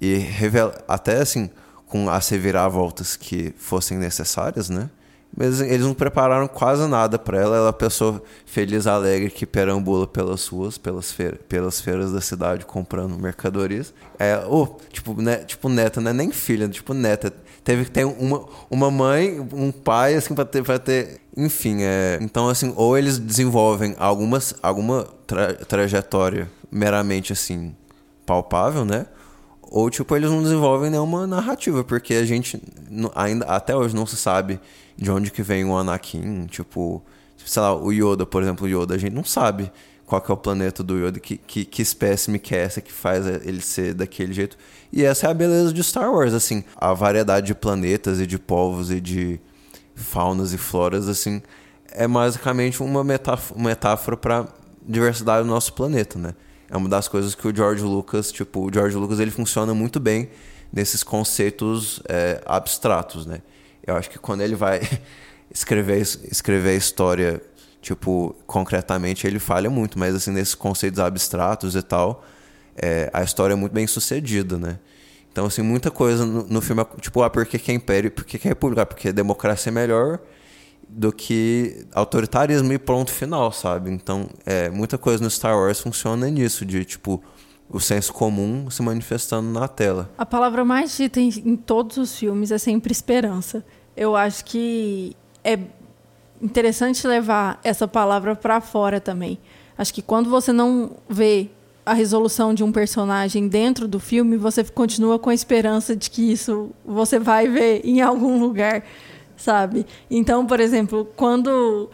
[0.02, 1.50] e revela até assim,
[1.88, 4.90] com as reviravoltas que fossem necessárias, né?
[5.36, 7.58] Mas eles não prepararam quase nada para ela.
[7.58, 12.66] Ela é pessoa feliz, alegre, que perambula pelas ruas, pelas, feiras, pelas feiras da cidade,
[12.66, 13.94] comprando mercadorias.
[14.20, 18.06] É, oh, tipo, né, tipo, neta, não é nem filha, tipo, neta teve que ter
[18.06, 20.64] uma, uma mãe, um pai, assim, pra ter.
[20.64, 27.76] Pra ter enfim, é, então, assim, ou eles desenvolvem algumas, alguma tra trajetória meramente, assim,
[28.26, 29.08] palpável, né?
[29.74, 32.62] Ou, tipo, eles não desenvolvem nenhuma narrativa, porque a gente
[33.16, 34.60] ainda até hoje não se sabe
[34.96, 37.02] de onde que vem o Anakin, tipo,
[37.44, 39.72] sei lá, o Yoda, por exemplo, o Yoda, a gente não sabe
[40.06, 42.92] qual que é o planeta do Yoda, que, que, que espécime que é essa que
[42.92, 44.60] faz ele ser daquele jeito.
[44.92, 48.38] E essa é a beleza de Star Wars, assim, a variedade de planetas e de
[48.38, 49.40] povos e de
[49.96, 51.42] faunas e floras, assim,
[51.92, 54.46] é basicamente uma metáfora para
[54.88, 56.36] diversidade do nosso planeta, né?
[56.74, 60.00] É uma das coisas que o George Lucas, tipo, o George Lucas ele funciona muito
[60.00, 60.30] bem
[60.74, 63.44] nesses conceitos é, abstratos, né?
[63.86, 64.82] Eu acho que quando ele vai
[65.54, 67.40] escrever escrever a história
[67.80, 72.26] tipo, concretamente ele falha muito, mas assim, nesses conceitos abstratos e tal,
[72.76, 74.80] é, a história é muito bem sucedida, né?
[75.32, 78.10] Então, assim, muita coisa no, no filme é tipo, ah, por que, que é império,
[78.10, 78.84] por que, que é república?
[78.84, 80.20] Porque a democracia é melhor
[80.96, 83.90] do que autoritarismo e ponto final, sabe?
[83.90, 87.22] Então, é, muita coisa no Star Wars funciona nisso, de tipo,
[87.68, 90.10] o senso comum se manifestando na tela.
[90.18, 93.66] A palavra mais dita em, em todos os filmes é sempre esperança.
[93.98, 95.60] Eu acho que é
[96.42, 99.40] interessante levar essa palavra para fora também.
[99.78, 101.50] Acho que quando você não vê
[101.86, 106.32] a resolução de um personagem dentro do filme, você continua com a esperança de que
[106.32, 108.84] isso você vai ver em algum lugar,
[109.36, 109.86] sabe?
[110.10, 111.90] Então, por exemplo, quando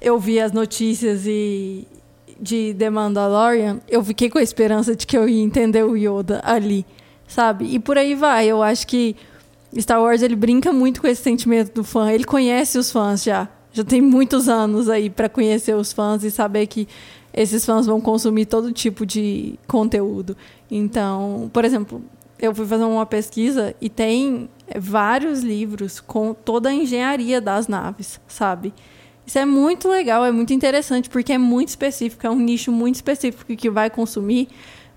[0.00, 1.86] eu vi as notícias e
[2.40, 6.40] de The Mandalorian, eu fiquei com a esperança de que eu ia entender o Yoda
[6.44, 6.84] ali,
[7.28, 7.66] sabe?
[7.66, 8.46] E por aí vai.
[8.46, 9.16] Eu acho que
[9.78, 12.10] Star Wars ele brinca muito com esse sentimento do fã.
[12.10, 16.30] Ele conhece os fãs já já tem muitos anos aí para conhecer os fãs e
[16.30, 16.86] saber que
[17.34, 20.36] esses fãs vão consumir todo tipo de conteúdo.
[20.70, 22.00] Então, por exemplo,
[22.38, 24.48] eu fui fazer uma pesquisa e tem
[24.78, 28.72] vários livros com toda a engenharia das naves, sabe?
[29.26, 32.96] Isso é muito legal, é muito interessante, porque é muito específico, é um nicho muito
[32.96, 34.48] específico que vai consumir,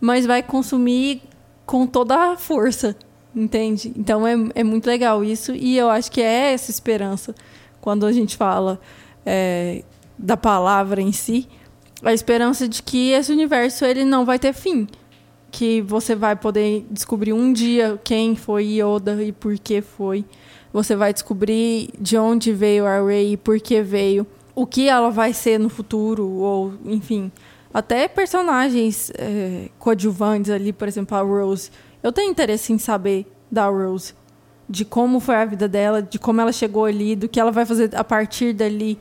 [0.02, 1.22] mas vai consumir
[1.66, 2.96] com toda a força,
[3.36, 3.94] entende?
[3.96, 7.34] Então é, é muito legal isso, e eu acho que é essa esperança
[7.80, 8.80] quando a gente fala
[9.26, 9.84] é,
[10.18, 11.48] da palavra em si,
[12.04, 14.88] a esperança de que esse universo ele não vai ter fim.
[15.52, 20.26] Que você vai poder descobrir um dia quem foi Yoda e por que foi.
[20.74, 24.28] Você vai descobrir de onde veio a Rey e por que veio.
[24.54, 27.32] O que ela vai ser no futuro, ou enfim.
[27.74, 31.72] Até personagens é, coadjuvantes ali, por exemplo, a Rose.
[32.04, 34.14] Eu tenho interesse em saber da Rose
[34.70, 37.66] de como foi a vida dela, de como ela chegou ali, do que ela vai
[37.66, 39.00] fazer a partir dali.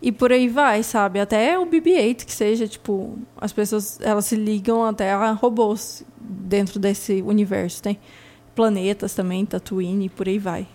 [0.00, 1.18] E por aí vai, sabe?
[1.18, 6.78] Até o BB-8, que seja, tipo, as pessoas, elas se ligam até a robôs dentro
[6.78, 7.82] desse universo.
[7.82, 7.98] Tem
[8.54, 10.68] planetas também, Tatooine, e por aí vai.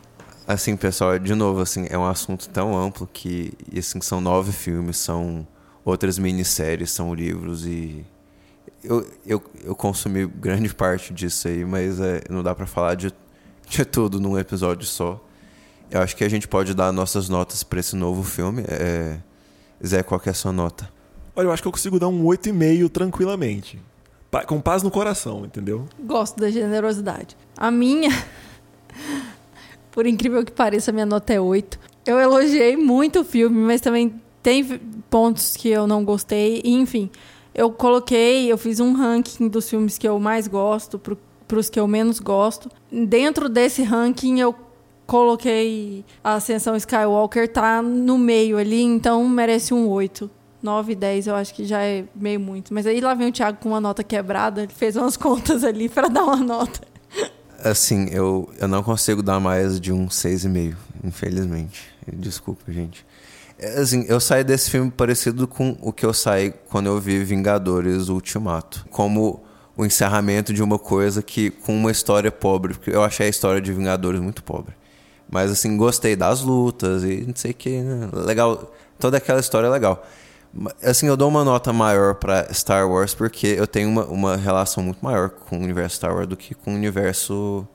[0.46, 4.98] Assim, pessoal, de novo, assim, é um assunto tão amplo que, assim, são nove filmes,
[4.98, 5.48] são
[5.86, 8.06] outras minisséries, são livros e...
[8.84, 13.14] Eu, eu, eu consumi grande parte disso aí, mas é, não dá para falar de
[13.68, 15.24] de tudo num episódio só.
[15.94, 18.64] Eu acho que a gente pode dar nossas notas para esse novo filme.
[18.68, 19.20] É...
[19.86, 20.90] Zé, qual é a sua nota?
[21.36, 23.80] Olha, eu acho que eu consigo dar um 8,5 tranquilamente.
[24.48, 25.88] Com paz no coração, entendeu?
[26.00, 27.38] Gosto da generosidade.
[27.56, 28.10] A minha,
[29.92, 31.80] por incrível que pareça, a minha nota é 8.
[32.08, 34.64] Eu elogiei muito o filme, mas também tem
[35.12, 36.60] pontos que eu não gostei.
[36.66, 37.12] Enfim,
[37.54, 41.80] Eu coloquei, eu fiz um ranking dos filmes que eu mais gosto para os que
[41.80, 42.68] eu menos gosto.
[42.92, 44.56] Dentro desse ranking eu
[45.06, 50.30] coloquei a Ascensão Skywalker tá no meio ali, então merece um 8.
[50.64, 52.74] 9 e 10 eu acho que já é meio muito.
[52.74, 55.90] Mas aí lá vem o Thiago com uma nota quebrada, ele fez umas contas ali
[55.90, 56.82] para dar uma nota.
[57.62, 61.94] Assim, eu, eu não consigo dar mais de um 6,5, infelizmente.
[62.12, 63.06] Desculpa, gente.
[63.60, 67.24] É, assim, eu saí desse filme parecido com o que eu saí quando eu vi
[67.24, 68.86] Vingadores Ultimato.
[68.90, 69.44] Como
[69.78, 73.62] o encerramento de uma coisa que com uma história pobre, porque eu achei a história
[73.62, 74.76] de Vingadores muito pobre.
[75.34, 78.08] Mas assim, gostei das lutas e não sei o que, né?
[78.14, 80.06] legal, toda aquela história é legal.
[80.84, 84.84] Assim, eu dou uma nota maior para Star Wars porque eu tenho uma, uma relação
[84.84, 87.68] muito maior com o universo Star Wars do que com o universo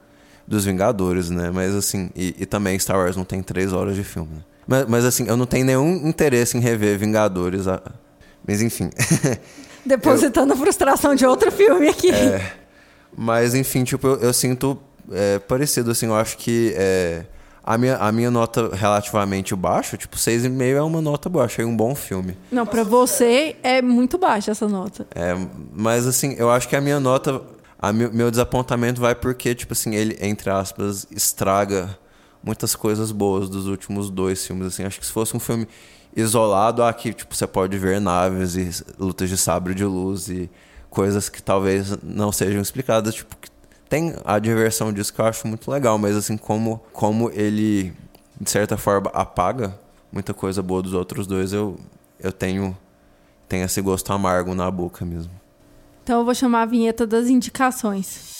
[0.46, 1.50] dos Vingadores, né?
[1.52, 4.44] Mas assim, e, e também Star Wars não tem três horas de filme, né?
[4.64, 7.66] mas, mas, assim, eu não tenho nenhum interesse em rever Vingadores.
[7.66, 7.82] A...
[8.46, 8.88] Mas enfim.
[9.84, 10.54] Depositando eu...
[10.54, 12.12] a frustração de outro filme aqui.
[12.12, 12.52] É,
[13.16, 14.78] mas enfim, tipo, eu, eu sinto
[15.10, 16.72] é, parecido, assim, eu acho que.
[16.76, 17.24] É,
[17.68, 21.76] a minha, a minha nota relativamente baixa, tipo, 6,5 é uma nota baixa, é um
[21.76, 22.34] bom filme.
[22.50, 25.06] Não, para você é muito baixa essa nota.
[25.14, 25.36] É,
[25.74, 27.42] mas assim, eu acho que a minha nota,
[27.78, 31.90] a meu, meu desapontamento vai porque, tipo assim, ele, entre aspas, estraga
[32.42, 34.84] muitas coisas boas dos últimos dois filmes, assim.
[34.84, 35.68] Acho que se fosse um filme
[36.16, 40.50] isolado, aqui, tipo, você pode ver naves e lutas de sabre de luz e
[40.88, 43.50] coisas que talvez não sejam explicadas, tipo, que
[43.88, 47.92] tem a diversão disso que eu acho muito legal, mas assim, como, como ele,
[48.40, 49.78] de certa forma, apaga
[50.12, 51.78] muita coisa boa dos outros dois, eu,
[52.20, 52.76] eu tenho,
[53.48, 55.32] tenho esse gosto amargo na boca mesmo.
[56.02, 58.37] Então eu vou chamar a vinheta das indicações.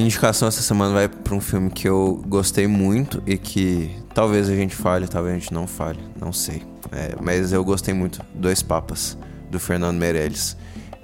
[0.00, 4.48] Minha indicação essa semana vai para um filme que eu gostei muito e que talvez
[4.48, 6.62] a gente fale, talvez a gente não fale, não sei.
[6.90, 9.18] É, mas eu gostei muito, Dois Papas,
[9.50, 10.56] do Fernando Meirelles.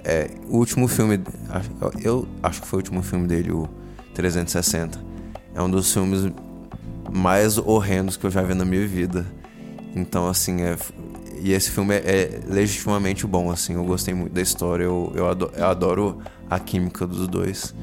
[0.03, 1.19] É, o último filme,
[2.01, 3.69] eu acho que foi o último filme dele, o
[4.15, 4.99] 360.
[5.53, 6.33] É um dos filmes
[7.13, 9.27] mais horrendos que eu já vi na minha vida.
[9.95, 10.75] Então, assim, é,
[11.39, 13.75] e esse filme é, é, legitimamente bom, assim.
[13.75, 16.17] Eu gostei muito da história, eu, eu, adoro, eu adoro
[16.49, 17.75] a química dos dois.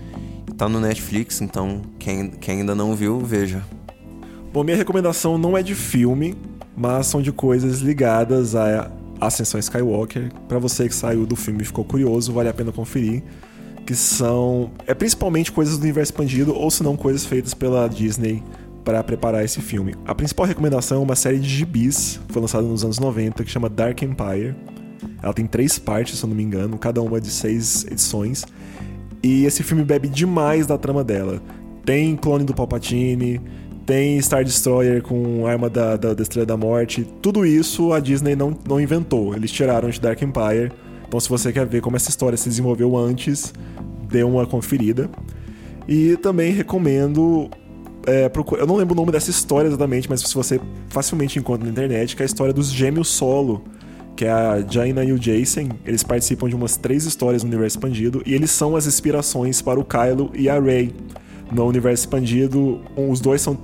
[0.56, 3.62] Tá no Netflix, então quem, quem ainda não viu, veja.
[4.52, 6.36] Bom, minha recomendação não é de filme,
[6.76, 8.90] mas são de coisas ligadas à
[9.20, 10.30] Ascensão Skywalker.
[10.46, 13.22] Para você que saiu do filme e ficou curioso, vale a pena conferir.
[13.84, 14.70] Que são.
[14.86, 18.42] É principalmente coisas do universo expandido, ou se não, coisas feitas pela Disney
[18.84, 19.94] para preparar esse filme.
[20.06, 23.68] A principal recomendação é uma série de gibis, foi lançada nos anos 90, que chama
[23.68, 24.54] Dark Empire.
[25.22, 28.44] Ela tem três partes, se eu não me engano, cada uma de seis edições.
[29.24, 31.40] E esse filme bebe demais da trama dela.
[31.82, 33.40] Tem clone do Palpatine,
[33.86, 37.08] tem Star Destroyer com arma da, da, da Estrela da Morte.
[37.22, 39.34] Tudo isso a Disney não, não inventou.
[39.34, 40.70] Eles tiraram de Dark Empire.
[41.08, 43.50] Então, se você quer ver como essa história se desenvolveu antes,
[44.10, 45.08] dê uma conferida.
[45.88, 47.48] E também recomendo.
[48.06, 50.60] É, eu não lembro o nome dessa história exatamente, mas se você
[50.90, 53.64] facilmente encontra na internet, que é a história dos gêmeos solo
[54.16, 55.68] que é a Jaina e o Jason.
[55.84, 59.78] Eles participam de umas três histórias no universo expandido e eles são as inspirações para
[59.78, 60.92] o Kylo e a Rey.
[61.52, 63.54] No universo expandido, os dois são,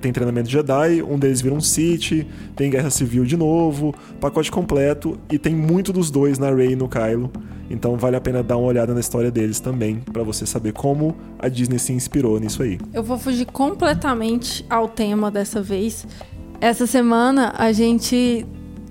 [0.00, 5.18] têm treinamento Jedi, um deles vira um Sith, tem guerra civil de novo, pacote completo,
[5.30, 7.30] e tem muito dos dois na Rey e no Kylo.
[7.70, 11.16] Então vale a pena dar uma olhada na história deles também, para você saber como
[11.38, 12.78] a Disney se inspirou nisso aí.
[12.92, 16.06] Eu vou fugir completamente ao tema dessa vez.
[16.60, 18.46] Essa semana a gente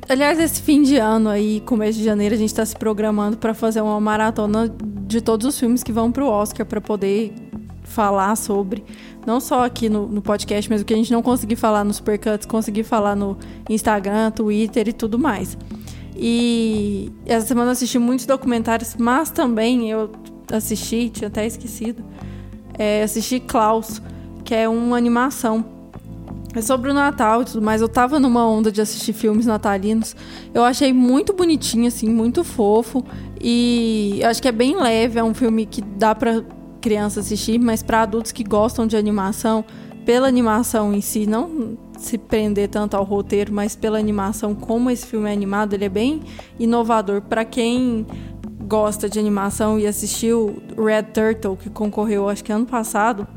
[0.10, 3.53] Aliás, esse fim de ano aí, começo de janeiro, a gente está se programando para
[3.53, 4.68] fazer uma maratona
[5.05, 7.32] de todos os filmes que vão para o Oscar para poder
[7.84, 8.84] falar sobre,
[9.24, 11.93] não só aqui no, no, podcast, mas o que a gente não conseguir falar no
[11.93, 13.38] Supercuts, conseguir falar no
[13.70, 15.55] Instagram, Twitter e tudo mais.
[16.16, 20.12] E essa semana eu assisti muitos documentários, mas também eu
[20.51, 22.03] assisti, tinha até esquecido,
[22.80, 24.01] é, assisti Klaus,
[24.43, 25.64] que é uma animação
[26.56, 27.82] é sobre o Natal e tudo mais.
[27.82, 30.16] Eu tava numa onda de assistir filmes natalinos.
[30.54, 33.06] Eu achei muito bonitinho, assim, muito fofo.
[33.39, 35.20] E acho que é bem leve.
[35.20, 36.43] É um filme que dá pra
[36.82, 39.64] criança assistir, mas para adultos que gostam de animação,
[40.06, 45.06] pela animação em si, não se prender tanto ao roteiro, mas pela animação, como esse
[45.06, 46.22] filme é animado, ele é bem
[46.58, 47.22] inovador.
[47.22, 48.08] para quem
[48.66, 53.28] gosta de animação e assistiu Red Turtle, que concorreu acho que ano passado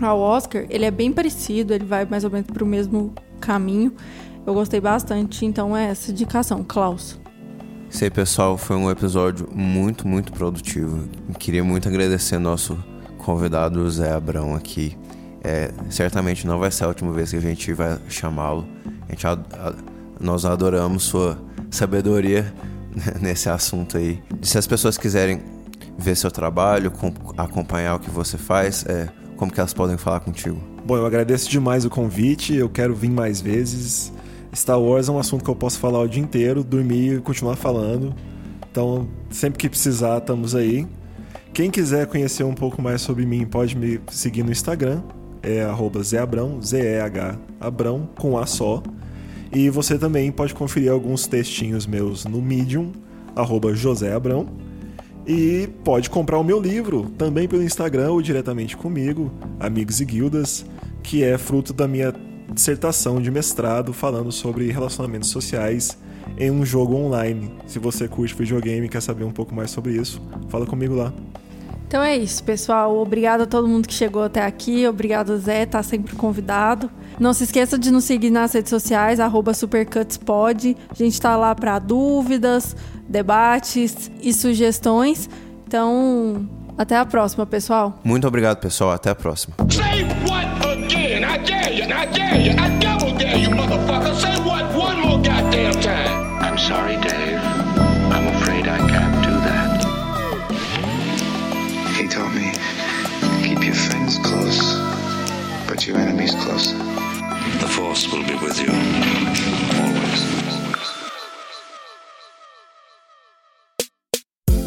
[0.00, 3.92] ao Oscar, ele é bem parecido, ele vai mais ou menos para o mesmo caminho.
[4.46, 7.18] Eu gostei bastante, então é essa indicação, Klaus.
[7.90, 11.08] Isso aí, pessoal, foi um episódio muito, muito produtivo.
[11.38, 12.76] Queria muito agradecer nosso
[13.18, 14.96] convidado Zé Abrão aqui.
[15.42, 18.66] É, certamente não vai ser a última vez que a gente vai chamá-lo.
[19.08, 19.44] A gente ad-
[20.20, 21.38] nós adoramos sua
[21.70, 22.52] sabedoria
[23.20, 24.20] nesse assunto aí.
[24.42, 25.40] Se as pessoas quiserem
[25.98, 30.20] ver seu trabalho, com- acompanhar o que você faz, é, como que elas podem falar
[30.20, 30.58] contigo?
[30.84, 34.12] Bom, eu agradeço demais o convite, eu quero vir mais vezes.
[34.54, 37.56] Star Wars é um assunto que eu posso falar o dia inteiro, dormir e continuar
[37.56, 38.14] falando.
[38.70, 40.86] Então, sempre que precisar, estamos aí.
[41.52, 45.02] Quem quiser conhecer um pouco mais sobre mim, pode me seguir no Instagram,
[45.42, 45.64] é
[46.02, 48.82] zeabrão, Z-E-H, Abrão, com A só.
[49.52, 52.92] E você também pode conferir alguns textinhos meus no Medium,
[53.34, 54.46] arroba José Abrão.
[55.26, 60.64] E pode comprar o meu livro, também pelo Instagram ou diretamente comigo, Amigos e Guildas,
[61.02, 62.14] que é fruto da minha
[62.52, 65.98] dissertação de mestrado falando sobre relacionamentos sociais
[66.38, 67.50] em um jogo online.
[67.66, 71.12] Se você curte videogame e quer saber um pouco mais sobre isso, fala comigo lá.
[71.88, 72.96] Então é isso, pessoal.
[72.96, 74.86] Obrigado a todo mundo que chegou até aqui.
[74.88, 76.90] Obrigado, Zé, tá sempre convidado.
[77.18, 79.20] Não se esqueça de nos seguir nas redes sociais,
[79.54, 80.76] supercutspod.
[80.90, 82.74] A gente tá lá para dúvidas,
[83.08, 85.28] debates e sugestões.
[85.66, 86.48] Então,
[86.78, 87.98] até a próxima, pessoal.
[88.04, 88.90] Muito obrigado, pessoal.
[88.92, 89.54] Até a próxima.
[89.70, 91.24] Say what again?
[91.24, 94.14] I dare you, I dare you, I double dare you, motherfucker.
[94.14, 96.38] Say what one more goddamn time.
[96.42, 97.40] I'm sorry, Dave.
[98.12, 99.82] I'm afraid I can't do that.
[101.96, 102.52] He taught me
[103.42, 104.76] keep your friends close,
[105.66, 106.76] but your enemies closer.
[107.60, 109.45] The Force will be with you.